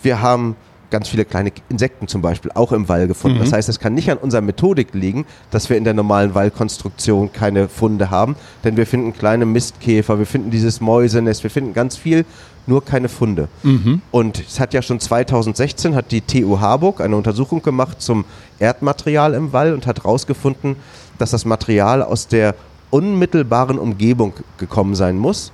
[0.03, 0.57] wir haben
[0.90, 3.38] ganz viele kleine Insekten zum Beispiel auch im Wall gefunden.
[3.38, 3.42] Mhm.
[3.42, 7.33] Das heißt, es kann nicht an unserer Methodik liegen, dass wir in der normalen Wallkonstruktion
[7.33, 11.97] keine Funde haben, denn wir finden kleine Mistkäfer, wir finden dieses Mäusenest, wir finden ganz
[11.97, 12.25] viel,
[12.66, 13.49] nur keine Funde.
[13.62, 14.03] Mhm.
[14.11, 18.25] Und es hat ja schon 2016 hat die TU Harburg eine Untersuchung gemacht zum
[18.59, 20.77] Erdmaterial im Wall und hat herausgefunden,
[21.18, 22.55] dass das Material aus der
[22.90, 25.53] unmittelbaren Umgebung gekommen sein muss.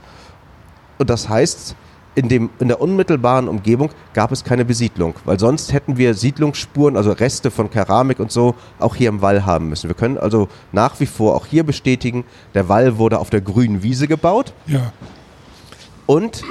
[0.99, 1.75] Und das heißt,
[2.15, 6.97] in, dem, in der unmittelbaren Umgebung gab es keine Besiedlung, weil sonst hätten wir Siedlungsspuren,
[6.97, 9.89] also Reste von Keramik und so, auch hier im Wall haben müssen.
[9.89, 13.83] Wir können also nach wie vor auch hier bestätigen, der Wall wurde auf der grünen
[13.83, 14.53] Wiese gebaut.
[14.67, 14.93] Ja.
[16.07, 16.43] Und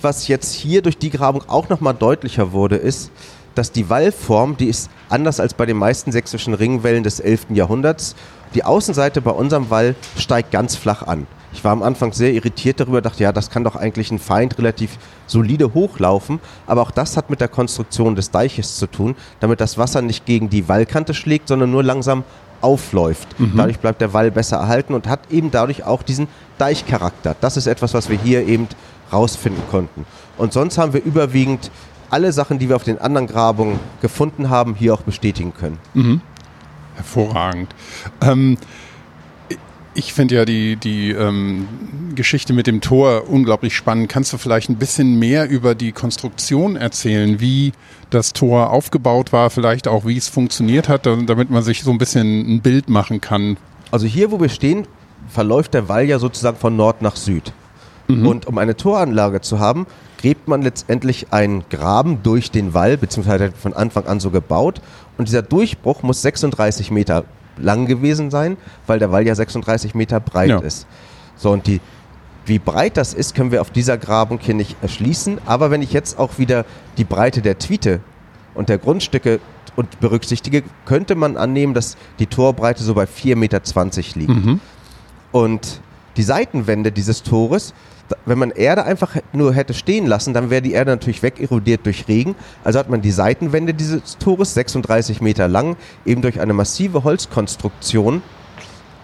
[0.00, 3.10] was jetzt hier durch die Grabung auch nochmal deutlicher wurde, ist,
[3.54, 7.46] dass die Wallform, die ist anders als bei den meisten sächsischen Ringwällen des 11.
[7.50, 8.14] Jahrhunderts,
[8.54, 11.26] die Außenseite bei unserem Wall steigt ganz flach an.
[11.52, 14.58] Ich war am Anfang sehr irritiert darüber, dachte, ja, das kann doch eigentlich ein Feind
[14.58, 16.40] relativ solide hochlaufen.
[16.66, 20.24] Aber auch das hat mit der Konstruktion des Deiches zu tun, damit das Wasser nicht
[20.24, 22.24] gegen die Wallkante schlägt, sondern nur langsam
[22.62, 23.38] aufläuft.
[23.38, 23.52] Mhm.
[23.56, 27.36] Dadurch bleibt der Wall besser erhalten und hat eben dadurch auch diesen Deichcharakter.
[27.40, 28.68] Das ist etwas, was wir hier eben
[29.12, 30.06] rausfinden konnten.
[30.38, 31.70] Und sonst haben wir überwiegend
[32.12, 35.78] alle Sachen, die wir auf den anderen Grabungen gefunden haben, hier auch bestätigen können.
[35.94, 36.20] Mhm.
[36.94, 37.74] Hervorragend.
[38.20, 38.58] Ähm,
[39.94, 41.66] ich finde ja die, die ähm,
[42.14, 44.08] Geschichte mit dem Tor unglaublich spannend.
[44.08, 47.72] Kannst du vielleicht ein bisschen mehr über die Konstruktion erzählen, wie
[48.10, 51.98] das Tor aufgebaut war, vielleicht auch wie es funktioniert hat, damit man sich so ein
[51.98, 53.56] bisschen ein Bild machen kann?
[53.90, 54.86] Also hier, wo wir stehen,
[55.28, 57.52] verläuft der Wall ja sozusagen von Nord nach Süd.
[58.08, 58.26] Mhm.
[58.26, 59.86] Und um eine Toranlage zu haben,
[60.22, 64.80] gräbt man letztendlich einen Graben durch den Wall, beziehungsweise von Anfang an so gebaut.
[65.18, 67.24] Und dieser Durchbruch muss 36 Meter
[67.58, 68.56] lang gewesen sein,
[68.86, 70.58] weil der Wall ja 36 Meter breit ja.
[70.60, 70.86] ist.
[71.36, 71.80] So, und die,
[72.46, 75.38] wie breit das ist, können wir auf dieser Grabung hier nicht erschließen.
[75.44, 76.64] Aber wenn ich jetzt auch wieder
[76.98, 77.98] die Breite der Tweete
[78.54, 79.40] und der Grundstücke
[79.74, 83.60] und berücksichtige, könnte man annehmen, dass die Torbreite so bei 4,20 Meter
[84.14, 84.46] liegt.
[84.46, 84.60] Mhm.
[85.32, 85.80] Und
[86.16, 87.74] die Seitenwände dieses Tores
[88.26, 92.08] wenn man Erde einfach nur hätte stehen lassen, dann wäre die Erde natürlich wegerodiert durch
[92.08, 92.34] Regen.
[92.64, 98.22] Also hat man die Seitenwände dieses Tores, 36 Meter lang, eben durch eine massive Holzkonstruktion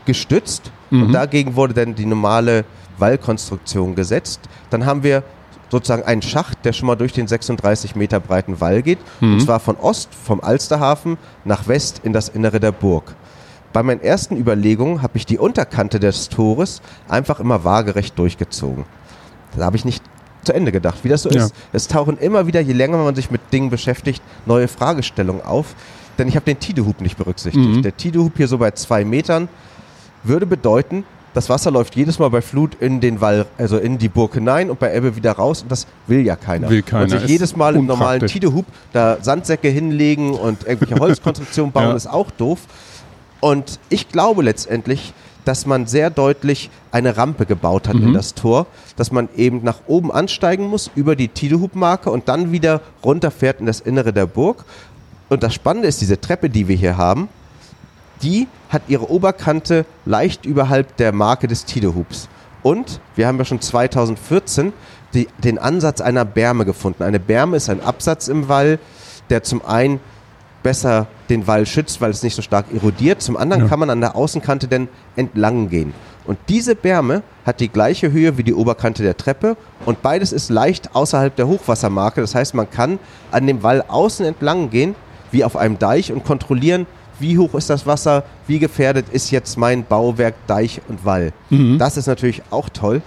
[0.05, 0.73] gestützt.
[0.91, 1.05] Mhm.
[1.05, 2.65] Und dagegen wurde dann die normale
[2.99, 4.41] Wallkonstruktion gesetzt.
[4.71, 5.23] Dann haben wir
[5.71, 8.99] sozusagen einen Schacht, der schon mal durch den 36 Meter breiten Wall geht.
[9.21, 9.35] Mhm.
[9.35, 13.15] Und zwar von Ost, vom Alsterhafen, nach West in das Innere der Burg.
[13.73, 18.85] Bei meinen ersten Überlegungen habe ich die Unterkante des Tores einfach immer waagerecht durchgezogen.
[19.57, 20.03] Da habe ich nicht
[20.43, 21.45] zu Ende gedacht, wie das so ja.
[21.45, 21.55] ist.
[21.73, 25.75] Es tauchen immer wieder, je länger man sich mit Dingen beschäftigt, neue Fragestellungen auf.
[26.17, 27.69] Denn ich habe den Tidehub nicht berücksichtigt.
[27.69, 27.83] Mhm.
[27.83, 29.49] Der Tidehub hier so bei zwei Metern
[30.25, 31.05] würde bedeuten,
[31.35, 34.71] das Wasser läuft jedes Mal bei Flut in den Wall, also in die Burg hinein
[34.71, 36.69] und bei Ebbe wieder raus und das will ja keiner.
[36.69, 37.05] Will keiner.
[37.05, 41.95] Und sich jedes Mal im normalen Tidehub da Sandsäcke hinlegen und irgendwelche Holzkonstruktionen bauen, ja.
[41.95, 42.61] ist auch doof.
[43.41, 45.13] Und ich glaube letztendlich,
[45.45, 48.09] dass man sehr deutlich eine Rampe gebaut hat Mhm.
[48.09, 52.53] in das Tor, dass man eben nach oben ansteigen muss über die Tidehub-Marke und dann
[52.53, 54.65] wieder runterfährt in das Innere der Burg.
[55.29, 57.29] Und das Spannende ist, diese Treppe, die wir hier haben,
[58.23, 62.29] die hat ihre Oberkante leicht überhalb der Marke des Tidehubs.
[62.63, 64.73] Und wir haben ja schon 2014
[65.15, 67.05] die, den Ansatz einer Berme gefunden.
[67.05, 68.79] Eine Berme ist ein Absatz im Wall,
[69.31, 70.01] der zum einen
[70.63, 73.23] besser den Wall schützt, weil es nicht so stark erodiert.
[73.23, 73.69] Zum anderen Ja.
[73.69, 75.95] kann man an der Außenkante dann entlang gehen.
[76.27, 80.51] Und diese Berme hat die gleiche Höhe wie die Oberkante der Treppe und beides ist
[80.51, 82.21] leicht außerhalb der Hochwassermarke.
[82.21, 82.99] Das heißt, man kann
[83.31, 84.95] an dem Wall außen entlang gehen,
[85.31, 86.87] wie auf einem Deich und kontrollieren,
[87.19, 91.33] wie hoch ist das Wasser, wie gefährdet ist jetzt mein Bauwerk, Deich und Wall.
[91.79, 93.01] Das ist natürlich auch toll.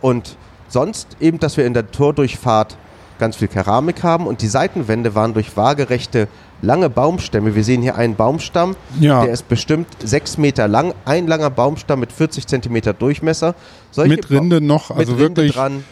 [0.00, 0.36] Und
[0.68, 2.76] sonst eben, dass wir in der Tordurchfahrt
[3.18, 6.28] ganz viel Keramik haben und die Seitenwände waren durch waagerechte
[6.62, 7.54] lange Baumstämme.
[7.54, 9.22] Wir sehen hier einen Baumstamm, Ja.
[9.24, 13.54] der ist bestimmt sechs Meter lang, ein langer Baumstamm mit 40 Zentimeter Durchmesser.
[13.90, 15.84] Solche Mit Rinde noch, also Rinde wirklich, dran.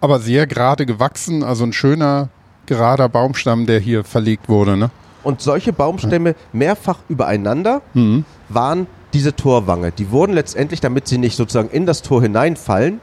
[0.00, 2.28] aber sehr gerade gewachsen, also ein schöner,
[2.66, 4.90] gerader Baumstamm, der hier verlegt wurde, ne?
[5.22, 8.24] Und solche Baumstämme mehrfach übereinander Mhm.
[8.48, 9.90] waren diese Torwange.
[9.92, 13.00] Die wurden letztendlich, damit sie nicht sozusagen in das Tor hineinfallen,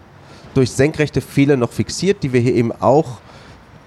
[0.54, 3.20] durch senkrechte Pfähle noch fixiert, die wir hier eben auch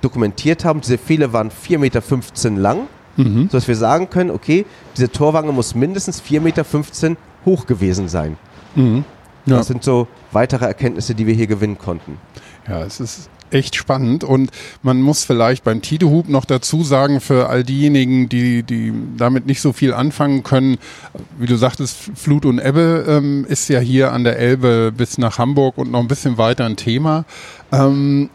[0.00, 0.80] dokumentiert haben.
[0.80, 2.78] Diese Pfähle waren 4,15 Meter lang,
[3.16, 3.48] Mhm.
[3.50, 4.64] sodass wir sagen können, okay,
[4.96, 8.36] diese Torwange muss mindestens 4,15 Meter hoch gewesen sein.
[8.74, 9.04] Mhm.
[9.46, 9.56] Ja.
[9.56, 12.18] Das sind so weitere Erkenntnisse, die wir hier gewinnen konnten.
[12.68, 14.50] Ja, es ist echt spannend und
[14.82, 19.60] man muss vielleicht beim Tidehub noch dazu sagen, für all diejenigen, die, die damit nicht
[19.60, 20.78] so viel anfangen können,
[21.36, 25.38] wie du sagtest, Flut und Ebbe ähm, ist ja hier an der Elbe bis nach
[25.38, 27.24] Hamburg und noch ein bisschen weiter ein Thema.
[27.72, 28.30] Ähm,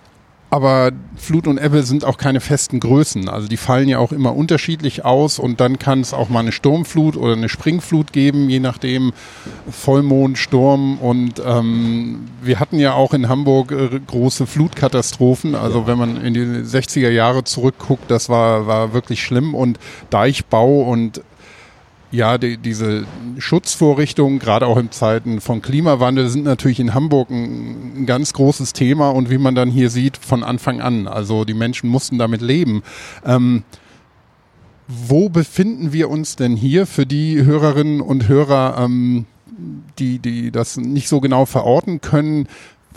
[0.55, 3.27] aber Flut und Ebbe sind auch keine festen Größen.
[3.27, 6.53] Also die fallen ja auch immer unterschiedlich aus und dann kann es auch mal eine
[6.53, 9.11] Sturmflut oder eine Springflut geben, je nachdem
[9.69, 15.55] Vollmond, Sturm und ähm, wir hatten ja auch in Hamburg äh, große Flutkatastrophen.
[15.55, 19.77] Also wenn man in die 60er Jahre zurückguckt, das war, war wirklich schlimm und
[20.09, 21.21] Deichbau und
[22.15, 23.05] ja, die, diese
[23.37, 28.73] Schutzvorrichtungen, gerade auch in Zeiten von Klimawandel, sind natürlich in Hamburg ein, ein ganz großes
[28.73, 31.07] Thema und wie man dann hier sieht, von Anfang an.
[31.07, 32.83] Also die Menschen mussten damit leben.
[33.25, 33.63] Ähm,
[34.87, 39.25] wo befinden wir uns denn hier für die Hörerinnen und Hörer, ähm,
[39.99, 42.47] die, die das nicht so genau verorten können?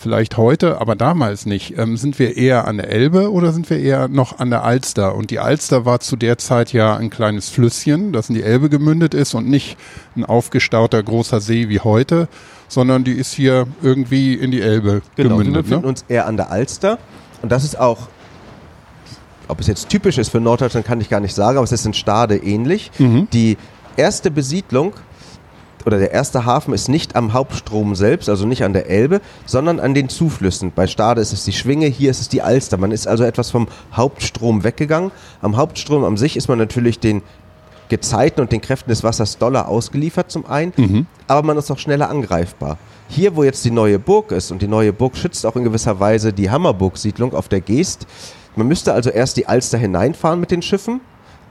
[0.01, 1.77] Vielleicht heute, aber damals nicht.
[1.77, 5.17] Ähm, sind wir eher an der Elbe oder sind wir eher noch an der Alster?
[5.17, 8.69] Und die Alster war zu der Zeit ja ein kleines Flüsschen, das in die Elbe
[8.69, 9.77] gemündet ist und nicht
[10.17, 12.29] ein aufgestauter großer See wie heute,
[12.69, 15.65] sondern die ist hier irgendwie in die Elbe Genau, wir gemündet.
[15.65, 15.89] befinden Ne?
[15.89, 16.99] uns eher an der Alster.
[17.43, 18.09] Und das ist auch,
[19.49, 21.87] ob es jetzt typisch ist für Norddeutschland, kann ich gar nicht sagen, aber es ist
[21.87, 22.93] in Stade ähnlich.
[22.99, 23.27] Mhm.
[23.33, 23.57] Die
[23.97, 24.93] erste Besiedlung
[25.87, 29.81] oder der erste Hafen ist nicht am Hauptstrom selbst, also nicht an der Elbe, sondern
[29.81, 30.73] an den Zuflüssen.
[30.75, 32.77] Bei Stade ist es die Schwinge, hier ist es die Alster.
[32.77, 35.11] Man ist also etwas vom Hauptstrom weggegangen.
[35.43, 37.23] Am Hauptstrom an sich ist man natürlich den
[37.89, 41.07] Gezeiten und den Kräften des Wassers doller ausgeliefert zum einen, Mhm.
[41.27, 42.77] aber man ist auch schneller angreifbar.
[43.09, 45.99] Hier, wo jetzt die neue Burg ist, und die neue Burg schützt auch in gewisser
[45.99, 48.07] Weise die Hammerburg-Siedlung auf der Geest,
[48.57, 51.01] man müsste also erst die Alster hineinfahren mit den Schiffen,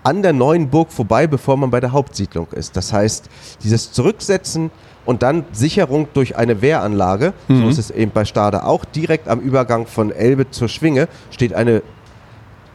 [0.08, 2.78] an der neuen Burg vorbei, bevor man bei der Hauptsiedlung ist.
[2.78, 3.26] Das heißt,
[3.64, 4.72] dieses Zurücksetzen
[5.06, 9.40] und dann Sicherung durch eine Wehranlage, so ist es eben bei Stade auch, direkt am
[9.42, 11.82] Übergang von Elbe zur Schwinge steht eine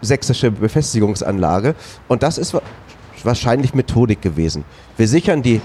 [0.02, 1.74] sächsische Befestigungsanlage
[2.08, 2.62] und das ist wa-
[3.24, 4.64] wahrscheinlich Methodik gewesen.
[4.98, 5.60] Wir sichern die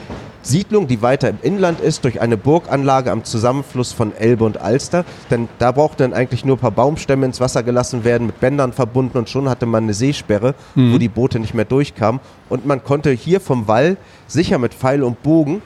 [0.47, 5.05] Siedlung, die weiter im Inland ist, durch eine Burganlage am Zusammenfluss von Elbe und Alster,
[5.29, 8.73] denn da brauchten dann eigentlich nur ein paar Baumstämme ins Wasser gelassen werden, mit Bändern
[8.73, 12.83] verbunden und schon hatte man eine Seesperre, wo die Boote nicht mehr durchkamen und man
[12.83, 15.61] konnte hier vom Wall sicher mit Pfeil und Bogen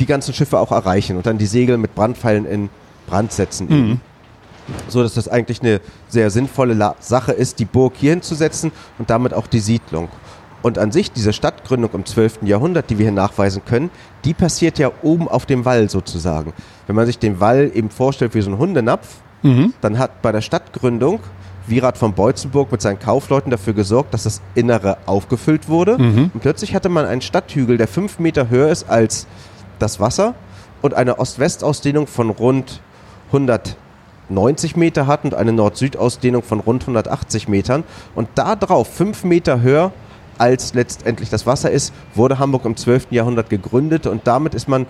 [0.00, 2.70] die ganzen Schiffe auch erreichen und dann die Segel mit Brandpfeilen in
[3.06, 3.68] Brand setzen.
[3.70, 4.00] eben
[4.88, 9.34] so dass das eigentlich eine sehr sinnvolle Sache ist, die Burg hier hinzusetzen und damit
[9.34, 10.08] auch die Siedlung.
[10.68, 12.40] Und an sich, diese Stadtgründung im 12.
[12.42, 13.88] Jahrhundert, die wir hier nachweisen können,
[14.26, 16.52] die passiert ja oben auf dem Wall sozusagen.
[16.86, 19.08] Wenn man sich den Wall eben vorstellt wie so ein Hundenapf,
[19.42, 19.72] Mhm.
[19.80, 21.20] dann hat bei der Stadtgründung
[21.68, 25.96] Wierat von Beutzenburg mit seinen Kaufleuten dafür gesorgt, dass das Innere aufgefüllt wurde.
[25.96, 26.30] Mhm.
[26.34, 29.26] Und plötzlich hatte man einen Stadthügel, der fünf Meter höher ist als
[29.78, 30.34] das Wasser
[30.82, 32.80] und eine Ost-West-Ausdehnung von rund
[33.32, 37.84] 190 Meter hat und eine Nord-Süd-Ausdehnung von rund 180 Metern.
[38.14, 39.92] Und da drauf, fünf Meter höher
[40.38, 43.08] als letztendlich das Wasser ist, wurde Hamburg im 12.
[43.10, 44.86] Jahrhundert gegründet und damit ist man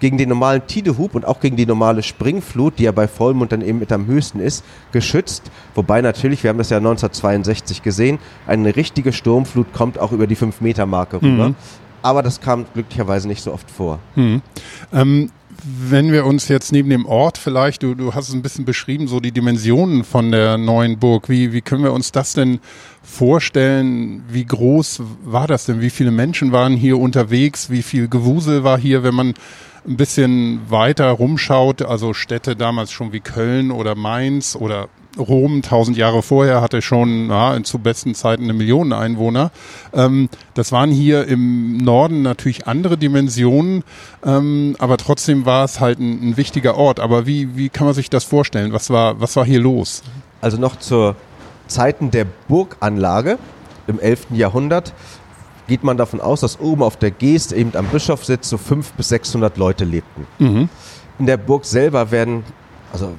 [0.00, 3.60] gegen den normalen Tidehub und auch gegen die normale Springflut, die ja bei Vollmond dann
[3.60, 5.50] eben mit am höchsten ist, geschützt.
[5.74, 10.36] Wobei natürlich, wir haben das ja 1962 gesehen, eine richtige Sturmflut kommt auch über die
[10.36, 11.54] 5-Meter-Marke rüber.
[12.02, 13.98] Aber das kam glücklicherweise nicht so oft vor.
[14.14, 14.42] Hm.
[14.92, 15.30] Ähm,
[15.62, 19.08] wenn wir uns jetzt neben dem Ort vielleicht, du, du hast es ein bisschen beschrieben,
[19.08, 22.60] so die Dimensionen von der neuen Burg, wie, wie können wir uns das denn
[23.02, 24.24] vorstellen?
[24.28, 25.80] Wie groß war das denn?
[25.80, 27.70] Wie viele Menschen waren hier unterwegs?
[27.70, 29.34] Wie viel Gewusel war hier, wenn man
[29.86, 35.96] ein bisschen weiter rumschaut, also Städte damals schon wie Köln oder Mainz oder Rom, tausend
[35.96, 39.50] Jahre vorher, hatte schon ja, zu besten Zeiten eine Million Einwohner.
[39.92, 43.82] Ähm, das waren hier im Norden natürlich andere Dimensionen,
[44.24, 47.00] ähm, aber trotzdem war es halt ein, ein, wichtiger Ort.
[47.00, 48.72] Aber wie, wie kann man sich das vorstellen?
[48.72, 50.02] Was war, was war hier los?
[50.40, 51.16] Also noch zur
[51.66, 53.38] Zeiten der Burganlage
[53.86, 54.28] im 11.
[54.30, 54.92] Jahrhundert
[55.66, 59.08] geht man davon aus, dass oben auf der Geest eben am Bischofssitz so 500 bis
[59.08, 60.26] 600 Leute lebten.
[60.38, 60.68] Mhm.
[61.18, 62.44] In der Burg selber werden,
[62.92, 63.10] also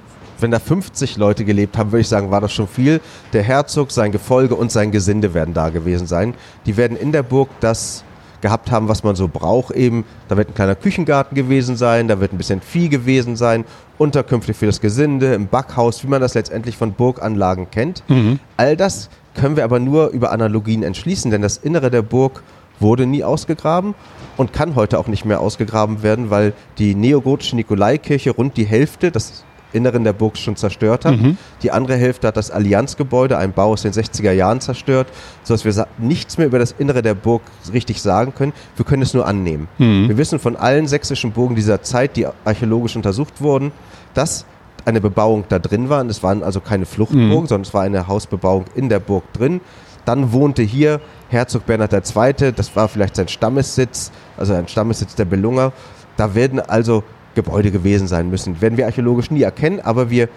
[0.42, 3.02] wenn da 50 Leute gelebt haben, würde ich sagen, war das schon viel.
[3.34, 6.34] Der Herzog, sein Gefolge und sein Gesinde werden da gewesen sein.
[6.66, 8.04] Die werden in der Burg das
[8.42, 10.04] gehabt haben, was man so braucht eben.
[10.28, 13.66] Da wird ein kleiner Küchengarten gewesen sein, da wird ein bisschen Vieh gewesen sein,
[13.98, 18.04] Unterkünfte für das Gesinde, im Backhaus, wie man das letztendlich von Burganlagen kennt.
[18.10, 18.40] Mhm.
[18.58, 22.44] All das können wir aber nur über Analogien entschließen, denn das Innere der Burg
[22.80, 23.94] wurde nie ausgegraben
[24.38, 29.12] und kann heute auch nicht mehr ausgegraben werden, weil die neogotische Nikolaikirche rund die Hälfte,
[29.12, 31.18] das Inneren der Burg schon zerstört hat.
[31.18, 31.38] Mhm.
[31.64, 35.08] Die andere Hälfte hat das Allianzgebäude, ein Bau aus den 60er Jahren zerstört,
[35.44, 37.42] sodass wir nichts mehr über das Innere der Burg
[37.74, 38.54] richtig sagen können.
[38.76, 39.68] Wir können es nur annehmen.
[39.78, 40.10] Mhm.
[40.10, 43.72] Wir wissen von allen sächsischen Burgen dieser Zeit, die archäologisch untersucht wurden,
[44.14, 44.46] dass
[44.86, 46.02] eine Bebauung da drin war.
[46.02, 47.48] Und es waren also keine Fluchtburgen, mhm.
[47.48, 49.62] sondern es war eine Hausbebauung in der Burg drin.
[50.06, 55.26] Dann wohnte hier Herzog Bernhard II., das war vielleicht sein Stammessitz, also ein Stammessitz der
[55.26, 55.74] Belunger.
[56.18, 57.04] Da werden also
[57.36, 58.62] Gebäude gewesen sein müssen.
[58.62, 60.30] Werden wir archäologisch nie erkennen, aber wir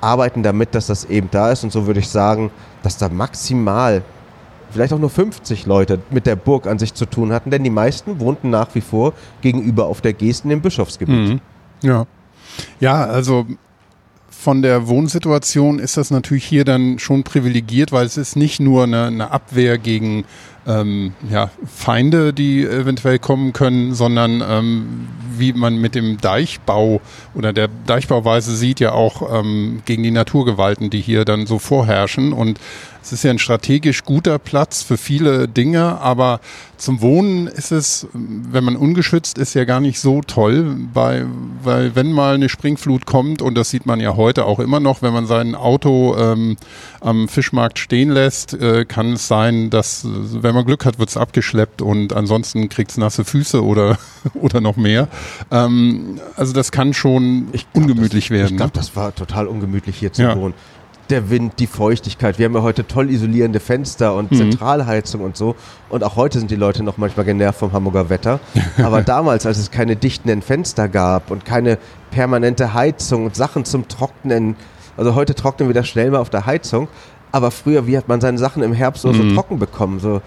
[0.00, 1.64] arbeiten damit, dass das eben da ist.
[1.64, 2.50] Und so würde ich sagen,
[2.82, 4.02] dass da maximal
[4.70, 7.70] vielleicht auch nur 50 Leute mit der Burg an sich zu tun hatten, denn die
[7.70, 11.16] meisten wohnten nach wie vor gegenüber auf der Gesten im Bischofsgebiet.
[11.16, 11.40] Mhm.
[11.82, 12.06] Ja.
[12.80, 13.46] Ja, also
[14.28, 18.84] von der Wohnsituation ist das natürlich hier dann schon privilegiert, weil es ist nicht nur
[18.84, 20.24] eine, eine Abwehr gegen
[20.66, 27.00] ähm, ja, Feinde, die eventuell kommen können, sondern ähm, wie man mit dem Deichbau
[27.34, 32.32] oder der Deichbauweise sieht, ja auch ähm, gegen die Naturgewalten, die hier dann so vorherrschen.
[32.32, 32.58] Und
[33.06, 36.40] es ist ja ein strategisch guter Platz für viele Dinge, aber
[36.76, 41.24] zum Wohnen ist es, wenn man ungeschützt ist, ja gar nicht so toll, bei,
[41.62, 45.02] weil wenn mal eine Springflut kommt, und das sieht man ja heute auch immer noch,
[45.02, 46.56] wenn man sein Auto ähm,
[47.00, 51.16] am Fischmarkt stehen lässt, äh, kann es sein, dass, wenn man Glück hat, wird es
[51.16, 53.98] abgeschleppt und ansonsten kriegt es nasse Füße oder,
[54.34, 55.08] oder noch mehr.
[55.50, 58.52] Ähm, also das kann schon glaub, ungemütlich das, werden.
[58.52, 58.80] Ich glaube, ne?
[58.80, 60.36] das war total ungemütlich hier zu ja.
[60.36, 60.54] wohnen
[61.10, 62.38] der Wind, die Feuchtigkeit.
[62.38, 64.36] Wir haben ja heute toll isolierende Fenster und mhm.
[64.36, 65.56] Zentralheizung und so.
[65.88, 68.40] Und auch heute sind die Leute noch manchmal genervt vom Hamburger Wetter.
[68.82, 71.78] Aber damals, als es keine dichtenden Fenster gab und keine
[72.10, 74.56] permanente Heizung und Sachen zum Trocknen,
[74.96, 76.88] also heute trocknen wir das schnell mal auf der Heizung.
[77.32, 79.30] Aber früher, wie hat man seine Sachen im Herbst so, mhm.
[79.30, 80.00] so trocken bekommen?
[80.00, 80.22] So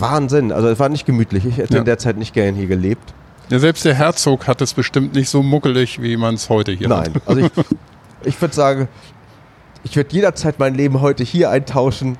[0.00, 0.52] Wahnsinn.
[0.52, 1.44] Also es war nicht gemütlich.
[1.44, 1.78] Ich hätte ja.
[1.80, 3.14] in der Zeit nicht gern hier gelebt.
[3.50, 6.88] Ja, selbst der Herzog hat es bestimmt nicht so muckelig, wie man es heute hier
[6.88, 7.14] Nein.
[7.14, 7.14] hat.
[7.14, 7.66] Nein, also ich,
[8.34, 8.88] ich würde sagen,
[9.82, 12.16] ich würde jederzeit mein Leben heute hier eintauschen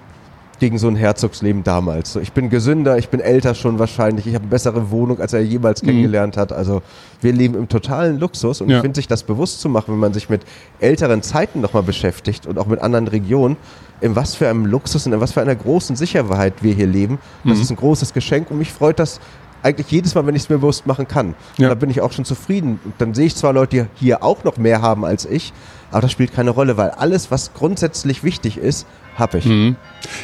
[0.60, 2.16] gegen so ein Herzogsleben damals.
[2.16, 5.40] ich bin gesünder, ich bin älter schon wahrscheinlich, ich habe eine bessere Wohnung, als er
[5.40, 5.86] jemals mhm.
[5.86, 6.52] kennengelernt hat.
[6.52, 6.82] Also
[7.22, 8.76] wir leben im totalen Luxus und ja.
[8.76, 10.42] ich finde sich das bewusst zu machen, wenn man sich mit
[10.78, 13.56] älteren Zeiten nochmal beschäftigt und auch mit anderen Regionen,
[14.00, 17.18] in was für einem Luxus und in was für einer großen Sicherheit wir hier leben.
[17.44, 17.62] Das mhm.
[17.62, 19.20] ist ein großes Geschenk und mich freut das
[19.62, 21.34] eigentlich jedes Mal, wenn ich es mir bewusst machen kann.
[21.58, 21.68] Ja.
[21.68, 22.80] da bin ich auch schon zufrieden.
[22.84, 25.52] Und dann sehe ich zwar Leute, die hier auch noch mehr haben als ich,
[25.90, 28.86] aber das spielt keine Rolle, weil alles, was grundsätzlich wichtig ist,
[29.16, 29.46] habe ich.
[29.46, 29.76] Mhm.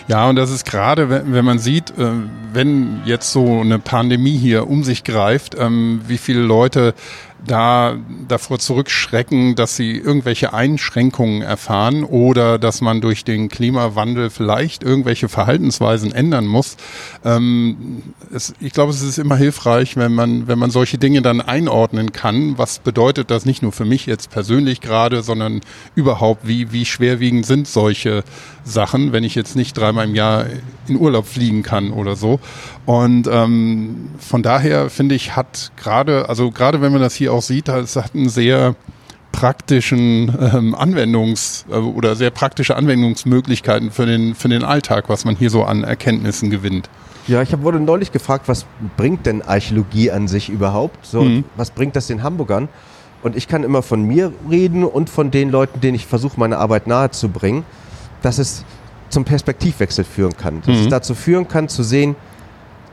[0.08, 2.10] Ja, und das ist gerade, wenn, wenn man sieht, äh,
[2.52, 6.94] wenn jetzt so eine Pandemie hier um sich greift, ähm, wie viele Leute
[7.44, 7.96] da
[8.28, 15.28] davor zurückschrecken, dass sie irgendwelche Einschränkungen erfahren oder dass man durch den Klimawandel vielleicht irgendwelche
[15.28, 16.76] Verhaltensweisen ändern muss.
[17.24, 21.40] Ähm, es, ich glaube, es ist immer hilfreich, wenn man, wenn man solche Dinge dann
[21.40, 22.58] einordnen kann.
[22.58, 25.60] Was bedeutet das nicht nur für mich jetzt persönlich gerade, sondern
[25.94, 28.24] überhaupt, wie, wie schwerwiegend sind solche
[28.64, 30.46] Sachen, wenn ich jetzt nicht dreimal im Jahr
[30.88, 32.40] in Urlaub fliegen kann oder so.
[32.84, 37.42] Und ähm, von daher finde ich, hat gerade, also gerade wenn man das hier auch
[37.42, 38.74] sieht, es hat einen sehr
[39.32, 45.36] praktischen ähm, Anwendungs- äh, oder sehr praktische Anwendungsmöglichkeiten für den, für den Alltag, was man
[45.36, 46.88] hier so an Erkenntnissen gewinnt.
[47.26, 48.66] Ja, ich wurde neulich gefragt, was
[48.96, 51.04] bringt denn Archäologie an sich überhaupt?
[51.04, 51.44] So, mhm.
[51.56, 52.68] Was bringt das den Hamburgern?
[53.22, 56.58] Und ich kann immer von mir reden und von den Leuten, denen ich versuche, meine
[56.58, 57.64] Arbeit nahezubringen
[58.26, 58.64] dass es
[59.08, 60.60] zum Perspektivwechsel führen kann.
[60.62, 60.82] Dass mhm.
[60.82, 62.16] es dazu führen kann, zu sehen,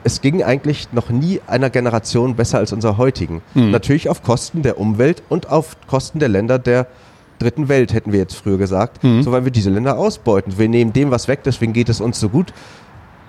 [0.04, 3.42] es ging eigentlich noch nie einer Generation besser als unserer heutigen.
[3.54, 3.72] Mhm.
[3.72, 6.88] Natürlich auf Kosten der Umwelt und auf Kosten der Länder der
[7.40, 9.24] dritten Welt, hätten wir jetzt früher gesagt, mhm.
[9.24, 10.58] so weil wir diese Länder ausbeuten.
[10.58, 12.54] Wir nehmen dem was weg, deswegen geht es uns so gut.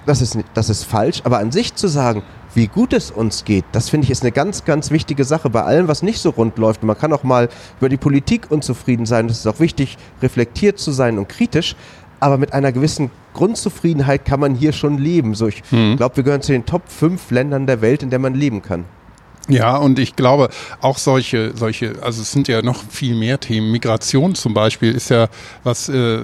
[0.07, 2.23] Das ist, das ist falsch, aber an sich zu sagen,
[2.55, 5.63] wie gut es uns geht, das finde ich ist eine ganz, ganz wichtige Sache bei
[5.63, 6.83] allem, was nicht so rund läuft.
[6.83, 7.49] Man kann auch mal
[7.81, 9.27] über die Politik unzufrieden sein.
[9.27, 11.75] Es ist auch wichtig, reflektiert zu sein und kritisch
[12.25, 15.35] aber mit einer gewissen Grundzufriedenheit kann man hier schon leben.
[15.35, 15.99] So, ich mhm.
[15.99, 18.87] glaube, wir gehören zu den Top 5 Ländern der Welt, in der man leben kann.
[19.47, 20.49] Ja, und ich glaube,
[20.81, 23.71] auch solche, solche, also es sind ja noch viel mehr Themen.
[23.73, 25.29] Migration zum Beispiel ist ja,
[25.65, 26.21] was äh,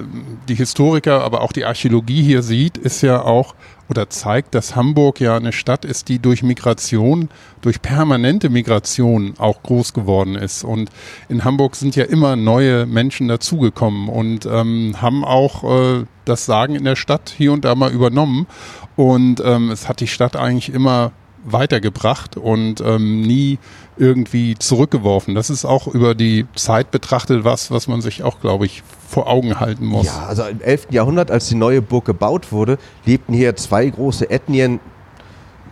[0.49, 3.53] die Historiker, aber auch die Archäologie hier sieht, ist ja auch
[3.91, 7.29] oder zeigt, dass Hamburg ja eine Stadt ist, die durch Migration,
[7.61, 10.63] durch permanente Migration auch groß geworden ist.
[10.63, 10.89] Und
[11.27, 16.75] in Hamburg sind ja immer neue Menschen dazugekommen und ähm, haben auch äh, das Sagen
[16.75, 18.47] in der Stadt hier und da mal übernommen.
[18.95, 21.11] Und ähm, es hat die Stadt eigentlich immer
[21.43, 23.59] weitergebracht und ähm, nie
[23.97, 25.35] irgendwie zurückgeworfen.
[25.35, 29.27] Das ist auch über die Zeit betrachtet was, was man sich auch, glaube ich, vor
[29.27, 30.05] Augen halten muss.
[30.05, 30.87] Ja, also im 11.
[30.91, 34.79] Jahrhundert, als die neue Burg gebaut wurde, lebten hier zwei große Ethnien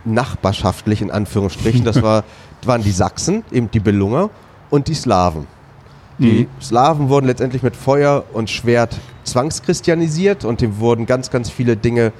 [0.04, 1.84] nachbarschaftlich in Anführungsstrichen.
[1.84, 2.24] Das war,
[2.64, 4.30] waren die Sachsen, eben die Belunger
[4.70, 5.46] und die Slawen.
[6.18, 6.62] Die mhm.
[6.62, 12.12] Slawen wurden letztendlich mit Feuer und Schwert zwangschristianisiert und dem wurden ganz, ganz viele Dinge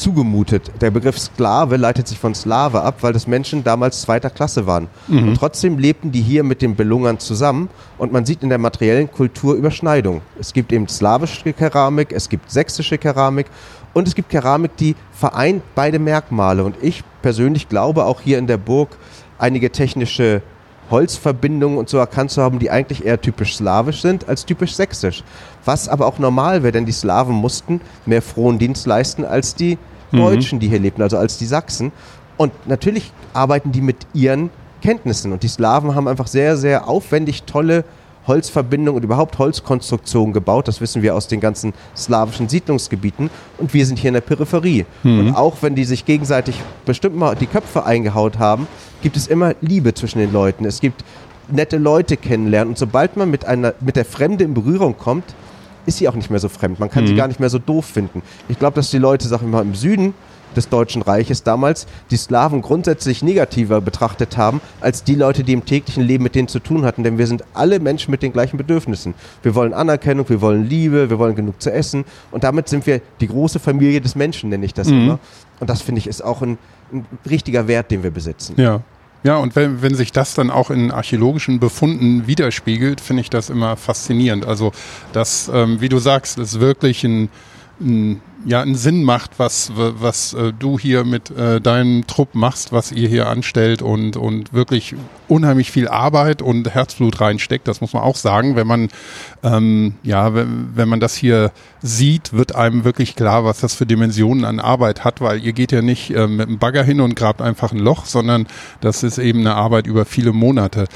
[0.00, 0.72] zugemutet.
[0.80, 4.88] Der Begriff Sklave leitet sich von Slave ab, weil das Menschen damals zweiter Klasse waren.
[5.06, 5.28] Mhm.
[5.28, 9.10] Und trotzdem lebten die hier mit den Belungern zusammen und man sieht in der materiellen
[9.10, 10.22] Kultur Überschneidung.
[10.38, 13.46] Es gibt eben slawische Keramik, es gibt sächsische Keramik
[13.92, 16.64] und es gibt Keramik, die vereint beide Merkmale.
[16.64, 18.96] Und ich persönlich glaube auch hier in der Burg
[19.38, 20.42] einige technische
[20.90, 25.24] Holzverbindungen und so erkannt zu haben, die eigentlich eher typisch slawisch sind als typisch sächsisch.
[25.64, 29.78] Was aber auch normal wäre, denn die Slawen mussten mehr frohen Dienst leisten als die
[30.10, 30.18] mhm.
[30.18, 30.60] Deutschen, mhm.
[30.60, 31.92] die hier lebten, also als die Sachsen.
[32.36, 35.32] Und natürlich arbeiten die mit ihren Kenntnissen.
[35.32, 37.84] Und die Slawen haben einfach sehr, sehr aufwendig tolle
[38.30, 40.68] Holzverbindungen und überhaupt Holzkonstruktionen gebaut.
[40.68, 43.28] Das wissen wir aus den ganzen slawischen Siedlungsgebieten.
[43.58, 44.86] Und wir sind hier in der Peripherie.
[45.02, 45.18] Mhm.
[45.18, 46.54] Und auch wenn die sich gegenseitig
[46.86, 48.66] bestimmt mal die Köpfe eingehaut haben,
[49.02, 50.64] gibt es immer Liebe zwischen den Leuten.
[50.64, 51.04] Es gibt
[51.48, 52.70] nette Leute kennenlernen.
[52.70, 55.24] Und sobald man mit, einer, mit der Fremde in Berührung kommt,
[55.86, 56.78] ist sie auch nicht mehr so fremd.
[56.78, 57.08] Man kann mhm.
[57.08, 58.22] sie gar nicht mehr so doof finden.
[58.48, 60.14] Ich glaube, dass die Leute, sagen wir mal, im Süden
[60.56, 65.64] des Deutschen Reiches damals die Slawen grundsätzlich negativer betrachtet haben als die Leute, die im
[65.64, 67.04] täglichen Leben mit denen zu tun hatten.
[67.04, 69.14] Denn wir sind alle Menschen mit den gleichen Bedürfnissen.
[69.42, 72.04] Wir wollen Anerkennung, wir wollen Liebe, wir wollen genug zu essen.
[72.30, 75.02] Und damit sind wir die große Familie des Menschen, nenne ich das mhm.
[75.02, 75.18] immer.
[75.60, 76.58] Und das finde ich ist auch ein,
[76.92, 78.54] ein richtiger Wert, den wir besitzen.
[78.56, 78.80] Ja.
[79.22, 83.50] Ja, und wenn, wenn sich das dann auch in archäologischen Befunden widerspiegelt, finde ich das
[83.50, 84.46] immer faszinierend.
[84.46, 84.72] Also,
[85.12, 87.28] dass, ähm, wie du sagst, es wirklich ein,
[87.80, 92.72] ein ja einen Sinn macht, was, was äh, du hier mit äh, deinem Trupp machst,
[92.72, 94.94] was ihr hier anstellt und, und wirklich
[95.28, 97.68] unheimlich viel Arbeit und Herzblut reinsteckt.
[97.68, 98.56] Das muss man auch sagen.
[98.56, 98.88] Wenn man,
[99.42, 103.86] ähm, ja, wenn, wenn man das hier sieht, wird einem wirklich klar, was das für
[103.86, 107.16] Dimensionen an Arbeit hat, weil ihr geht ja nicht äh, mit dem Bagger hin und
[107.16, 108.46] grabt einfach ein Loch, sondern
[108.80, 110.86] das ist eben eine Arbeit über viele Monate.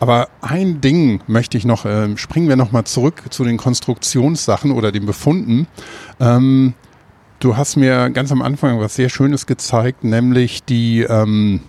[0.00, 4.90] Aber ein Ding möchte ich noch, äh, springen wir nochmal zurück zu den Konstruktionssachen oder
[4.90, 5.66] den Befunden.
[6.20, 6.74] Ähm,
[7.44, 11.60] Du hast mir ganz am Anfang was sehr Schönes gezeigt, nämlich die, ähm,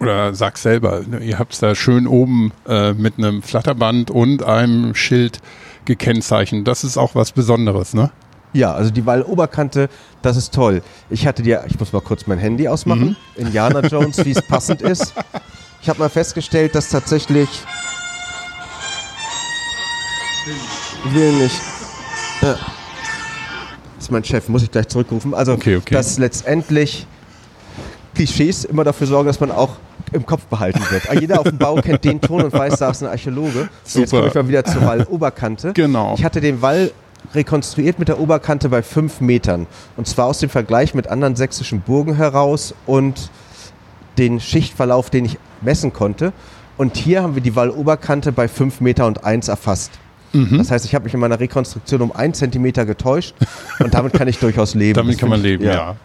[0.00, 4.94] oder sag selber, ihr habt es da schön oben äh, mit einem Flatterband und einem
[4.94, 5.42] Schild
[5.84, 6.66] gekennzeichnet.
[6.66, 8.10] Das ist auch was Besonderes, ne?
[8.54, 9.90] Ja, also die Walloberkante,
[10.22, 10.82] das ist toll.
[11.10, 13.42] Ich hatte dir, ich muss mal kurz mein Handy ausmachen, mhm.
[13.42, 15.12] Indiana Jones, wie es passend ist.
[15.82, 17.50] Ich habe mal festgestellt, dass tatsächlich.
[21.04, 21.60] Ich will nicht.
[22.40, 22.54] Äh,
[24.04, 25.34] ist mein Chef, muss ich gleich zurückrufen.
[25.34, 25.94] Also, okay, okay.
[25.94, 27.06] dass letztendlich
[28.14, 29.76] Klischees immer dafür sorgen, dass man auch
[30.12, 31.10] im Kopf behalten wird.
[31.10, 33.68] Ah, jeder auf dem Bau kennt den Ton und weiß, da ist ein Archäologe.
[33.84, 34.00] Super.
[34.00, 35.72] Jetzt komme ich mal wieder zur Walloberkante.
[35.72, 36.14] Genau.
[36.16, 36.92] Ich hatte den Wall
[37.34, 39.66] rekonstruiert mit der Oberkante bei fünf Metern.
[39.96, 43.30] Und zwar aus dem Vergleich mit anderen sächsischen Burgen heraus und
[44.18, 46.32] den Schichtverlauf, den ich messen konnte.
[46.76, 49.92] Und hier haben wir die Walloberkante bei fünf Meter und eins erfasst.
[50.34, 50.58] Mhm.
[50.58, 53.34] Das heißt, ich habe mich in meiner Rekonstruktion um einen Zentimeter getäuscht
[53.78, 54.94] und damit kann ich durchaus leben.
[54.94, 55.72] damit kann man leben, ja.
[55.72, 55.96] ja.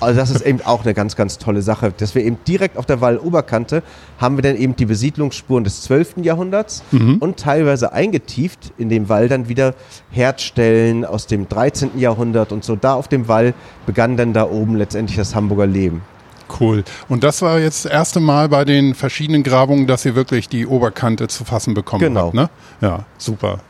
[0.00, 2.86] Also das ist eben auch eine ganz, ganz tolle Sache, dass wir eben direkt auf
[2.86, 3.82] der Walloberkante
[4.18, 6.16] haben wir dann eben die Besiedlungsspuren des 12.
[6.22, 7.16] Jahrhunderts mhm.
[7.18, 9.74] und teilweise eingetieft in dem Wall dann wieder
[10.10, 11.98] Herdstellen aus dem 13.
[11.98, 12.76] Jahrhundert und so.
[12.76, 13.54] Da auf dem Wall
[13.86, 16.02] begann dann da oben letztendlich das Hamburger Leben.
[16.60, 16.84] Cool.
[17.08, 20.66] Und das war jetzt das erste Mal bei den verschiedenen Grabungen, dass ihr wirklich die
[20.66, 22.26] Oberkante zu fassen bekommen genau.
[22.26, 22.50] habt, ne?
[22.80, 23.60] Ja, super.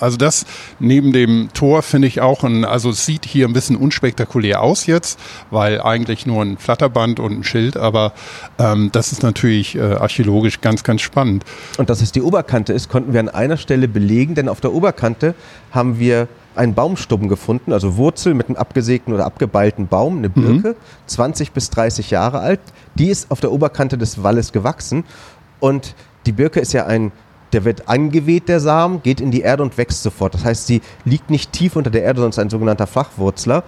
[0.00, 0.46] Also das
[0.78, 4.86] neben dem Tor finde ich auch ein, also es sieht hier ein bisschen unspektakulär aus
[4.86, 5.20] jetzt,
[5.50, 8.14] weil eigentlich nur ein Flatterband und ein Schild, aber
[8.58, 11.44] ähm, das ist natürlich äh, archäologisch ganz, ganz spannend.
[11.76, 14.72] Und dass es die Oberkante ist, konnten wir an einer Stelle belegen, denn auf der
[14.72, 15.34] Oberkante
[15.70, 20.70] haben wir einen Baumstuppen gefunden, also Wurzel mit einem abgesägten oder abgebeilten Baum, eine Birke,
[20.70, 21.06] mhm.
[21.06, 22.60] 20 bis 30 Jahre alt.
[22.96, 25.04] Die ist auf der Oberkante des Walles gewachsen
[25.60, 25.94] und
[26.26, 27.12] die Birke ist ja ein,
[27.52, 30.34] der wird angeweht, der Samen, geht in die Erde und wächst sofort.
[30.34, 33.64] Das heißt, sie liegt nicht tief unter der Erde, sondern ist ein sogenannter Flachwurzler.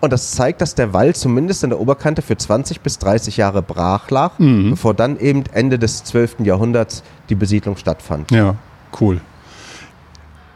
[0.00, 3.62] Und das zeigt, dass der Wall zumindest in der Oberkante für 20 bis 30 Jahre
[3.62, 4.70] brach lag, mhm.
[4.70, 6.40] bevor dann eben Ende des 12.
[6.40, 8.30] Jahrhunderts die Besiedlung stattfand.
[8.30, 8.56] Ja,
[9.00, 9.20] cool.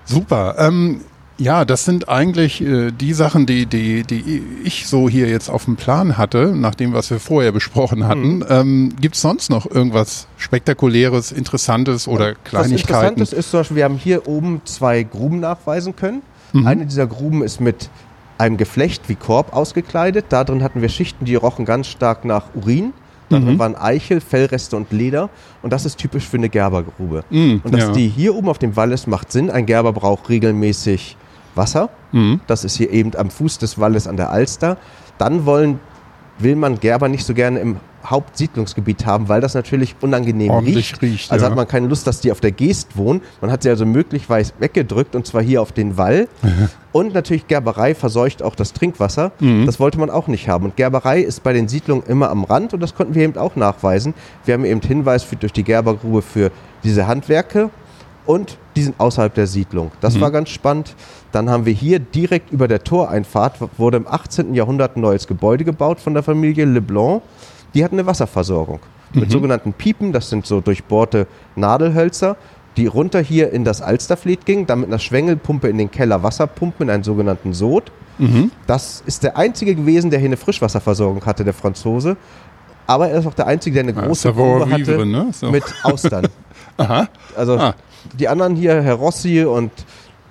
[0.05, 0.57] Super.
[0.59, 1.01] Ähm,
[1.41, 5.65] ja, das sind eigentlich äh, die Sachen, die, die, die ich so hier jetzt auf
[5.65, 8.37] dem Plan hatte, nach dem, was wir vorher besprochen hatten.
[8.37, 8.47] Mhm.
[8.49, 12.63] Ähm, Gibt es sonst noch irgendwas Spektakuläres, Interessantes oder Kleinigkeiten?
[12.63, 16.21] Was Interessantes ist zum Beispiel, wir haben hier oben zwei Gruben nachweisen können.
[16.53, 16.67] Mhm.
[16.67, 17.89] Eine dieser Gruben ist mit
[18.37, 20.27] einem Geflecht wie Korb ausgekleidet.
[20.29, 22.93] Da drin hatten wir Schichten, die rochen ganz stark nach Urin.
[23.31, 23.59] Da mhm.
[23.59, 25.31] waren Eichel, Fellreste und Leder.
[25.63, 27.25] Und das ist typisch für eine Gerbergrube.
[27.31, 27.93] Mhm, und dass ja.
[27.93, 29.51] die hier oben auf dem Wall ist, macht Sinn.
[29.51, 31.17] Ein Gerber braucht regelmäßig
[31.61, 31.91] Wasser.
[32.13, 32.41] Mhm.
[32.47, 34.79] Das ist hier eben am Fuß des Walles an der Alster.
[35.19, 35.79] Dann wollen,
[36.39, 41.03] will man Gerber nicht so gerne im Hauptsiedlungsgebiet haben, weil das natürlich unangenehm riecht.
[41.03, 41.31] riecht.
[41.31, 41.51] Also ja.
[41.51, 43.21] hat man keine Lust, dass die auf der Geest wohnen.
[43.43, 46.29] Man hat sie also möglichst weggedrückt und zwar hier auf den Wall.
[46.93, 49.33] und natürlich Gerberei verseucht auch das Trinkwasser.
[49.41, 49.67] Mhm.
[49.67, 50.65] Das wollte man auch nicht haben.
[50.65, 53.55] Und Gerberei ist bei den Siedlungen immer am Rand und das konnten wir eben auch
[53.55, 54.15] nachweisen.
[54.47, 56.51] Wir haben eben Hinweis für, durch die Gerbergrube für
[56.83, 57.69] diese Handwerke
[58.27, 59.91] und die sind außerhalb der Siedlung.
[60.01, 60.21] Das mhm.
[60.21, 60.95] war ganz spannend.
[61.33, 64.55] Dann haben wir hier direkt über der Toreinfahrt, wurde im 18.
[64.55, 67.23] Jahrhundert ein neues Gebäude gebaut von der Familie Leblanc.
[67.75, 68.81] Die hatten eine Wasserversorgung
[69.13, 69.33] mit mhm.
[69.33, 72.37] sogenannten Piepen, das sind so durchbohrte Nadelhölzer,
[72.77, 76.47] die runter hier in das Alsterfleet gingen, dann mit einer Schwengelpumpe in den Keller Wasser
[76.47, 77.91] pumpen, in einen sogenannten Sod.
[78.19, 78.53] Mhm.
[78.67, 82.17] Das ist der einzige gewesen, der hier eine Frischwasserversorgung hatte, der Franzose.
[82.87, 85.29] Aber er ist auch der einzige, der eine große Grube hatte ne?
[85.33, 85.51] so.
[85.51, 86.29] mit Austern.
[86.77, 87.09] Aha.
[87.37, 87.75] Also ah.
[88.19, 89.71] die anderen hier, Herr Rossi und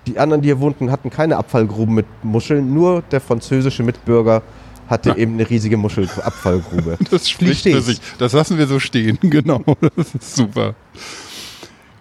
[0.08, 2.74] die anderen, die hier wohnten, hatten keine Abfallgruben mit Muscheln.
[2.74, 4.42] Nur der französische Mitbürger
[4.88, 5.16] hatte ja.
[5.16, 6.98] eben eine riesige Muschelabfallgrube.
[7.12, 8.02] Das spricht für sich.
[8.18, 9.64] Das lassen wir so stehen, genau.
[9.96, 10.74] Das ist super.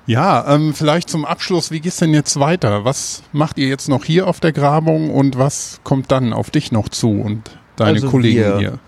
[0.06, 2.86] Ja, ähm, vielleicht zum Abschluss, wie geht's denn jetzt weiter?
[2.86, 6.72] Was macht ihr jetzt noch hier auf der Grabung und was kommt dann auf dich
[6.72, 7.42] noch zu und
[7.76, 8.78] deine also Kollegen hier?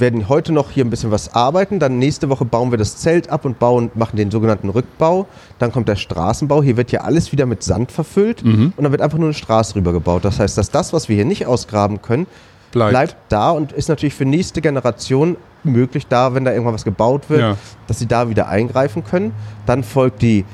[0.00, 1.78] Werden heute noch hier ein bisschen was arbeiten.
[1.78, 5.26] Dann nächste Woche bauen wir das Zelt ab und bauen, machen den sogenannten Rückbau.
[5.58, 6.62] Dann kommt der Straßenbau.
[6.62, 8.72] Hier wird ja alles wieder mit Sand verfüllt mhm.
[8.76, 10.24] und dann wird einfach nur eine Straße rübergebaut.
[10.24, 12.26] Das heißt, dass das, was wir hier nicht ausgraben können,
[12.72, 16.84] bleibt, bleibt da und ist natürlich für nächste Generation möglich da, wenn da irgendwann was
[16.84, 17.56] gebaut wird, ja.
[17.86, 19.32] dass sie da wieder eingreifen können.
[19.66, 20.44] Dann folgt die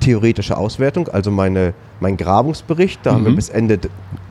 [0.00, 3.00] theoretische Auswertung, also meine, mein Grabungsbericht.
[3.02, 3.14] Da mhm.
[3.14, 3.36] haben wir mhm.
[3.36, 3.78] bis Ende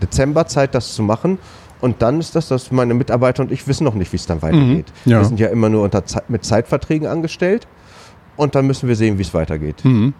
[0.01, 1.39] Dezember Zeit, das zu machen.
[1.81, 4.41] Und dann ist das, dass meine Mitarbeiter und ich wissen noch nicht, wie es dann
[4.41, 4.91] weitergeht.
[5.05, 5.19] Mhm, ja.
[5.19, 7.67] Wir sind ja immer nur unter mit Zeitverträgen angestellt
[8.37, 9.83] und dann müssen wir sehen, wie es weitergeht.
[9.83, 10.13] Mhm.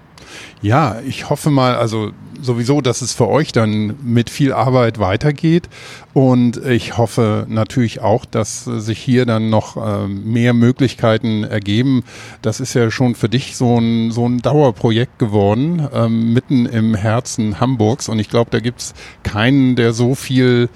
[0.61, 5.69] Ja, ich hoffe mal, also sowieso, dass es für euch dann mit viel Arbeit weitergeht.
[6.13, 12.03] Und ich hoffe natürlich auch, dass sich hier dann noch äh, mehr Möglichkeiten ergeben.
[12.41, 16.95] Das ist ja schon für dich so ein, so ein Dauerprojekt geworden, ähm, mitten im
[16.95, 18.09] Herzen Hamburgs.
[18.09, 18.93] Und ich glaube, da gibt's
[19.23, 20.69] keinen, der so viel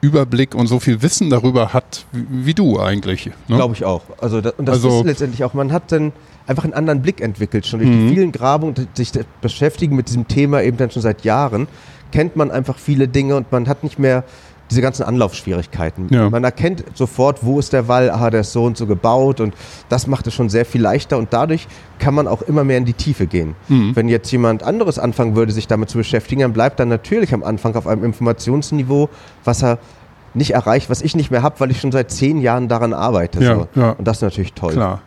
[0.00, 3.26] Überblick und so viel Wissen darüber hat wie, wie du eigentlich.
[3.48, 3.56] Ne?
[3.56, 4.02] Glaube ich auch.
[4.20, 6.12] Also das, und das also, ist letztendlich auch, man hat dann
[6.46, 8.08] einfach einen anderen Blick entwickelt, schon durch mhm.
[8.08, 11.68] die vielen Grabungen, sich beschäftigen mit diesem Thema eben dann schon seit Jahren,
[12.12, 14.24] kennt man einfach viele Dinge und man hat nicht mehr
[14.70, 16.08] diese ganzen Anlaufschwierigkeiten.
[16.10, 16.28] Ja.
[16.30, 19.54] Man erkennt sofort, wo ist der Wall, aha, der ist so und so gebaut und
[19.88, 21.66] das macht es schon sehr viel leichter und dadurch
[21.98, 23.54] kann man auch immer mehr in die Tiefe gehen.
[23.68, 23.96] Mhm.
[23.96, 27.42] Wenn jetzt jemand anderes anfangen würde, sich damit zu beschäftigen, dann bleibt er natürlich am
[27.42, 29.08] Anfang auf einem Informationsniveau,
[29.44, 29.78] was er
[30.34, 33.42] nicht erreicht, was ich nicht mehr habe, weil ich schon seit zehn Jahren daran arbeite.
[33.42, 33.68] Ja, so.
[33.80, 33.90] ja.
[33.92, 34.72] Und das ist natürlich toll.
[34.72, 35.00] Klar.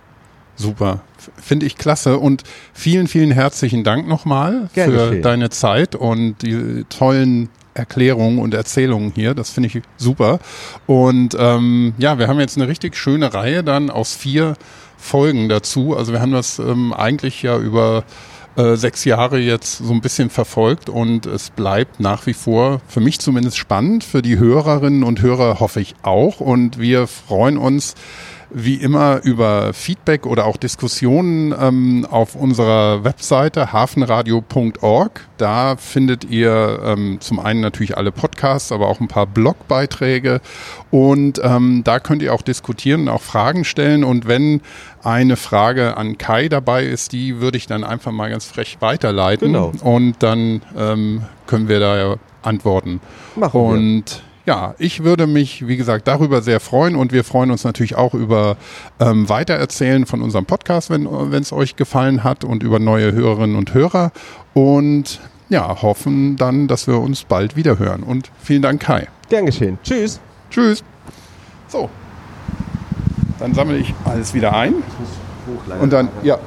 [0.55, 1.01] Super.
[1.37, 2.17] Finde ich klasse.
[2.17, 2.43] Und
[2.73, 9.33] vielen, vielen herzlichen Dank nochmal für deine Zeit und die tollen Erklärungen und Erzählungen hier.
[9.33, 10.39] Das finde ich super.
[10.87, 14.55] Und ähm, ja, wir haben jetzt eine richtig schöne Reihe dann aus vier
[14.97, 15.95] Folgen dazu.
[15.95, 18.03] Also wir haben das ähm, eigentlich ja über
[18.57, 22.99] äh, sechs Jahre jetzt so ein bisschen verfolgt und es bleibt nach wie vor für
[22.99, 26.41] mich zumindest spannend, für die Hörerinnen und Hörer hoffe ich auch.
[26.41, 27.95] Und wir freuen uns,
[28.53, 35.27] wie immer über Feedback oder auch Diskussionen ähm, auf unserer Webseite hafenradio.org.
[35.37, 40.41] Da findet ihr ähm, zum einen natürlich alle Podcasts, aber auch ein paar Blogbeiträge.
[40.91, 44.03] Und ähm, da könnt ihr auch diskutieren, auch Fragen stellen.
[44.03, 44.61] Und wenn
[45.03, 49.53] eine Frage an Kai dabei ist, die würde ich dann einfach mal ganz frech weiterleiten.
[49.53, 49.71] Genau.
[49.81, 53.01] Und dann ähm, können wir da antworten.
[53.35, 53.53] Machen
[54.15, 54.30] wir.
[54.45, 58.13] Ja, ich würde mich, wie gesagt, darüber sehr freuen und wir freuen uns natürlich auch
[58.13, 58.57] über
[58.99, 63.73] ähm, Weitererzählen von unserem Podcast, wenn es euch gefallen hat und über neue Hörerinnen und
[63.73, 64.11] Hörer
[64.53, 65.19] und
[65.49, 68.03] ja, hoffen dann, dass wir uns bald wieder hören.
[68.03, 69.07] Und vielen Dank, Kai.
[69.29, 69.77] Gern geschehen.
[69.83, 70.19] Tschüss.
[70.49, 70.83] Tschüss.
[71.67, 71.89] So,
[73.39, 74.75] dann sammle ich alles wieder ein
[75.79, 76.37] und dann, ja.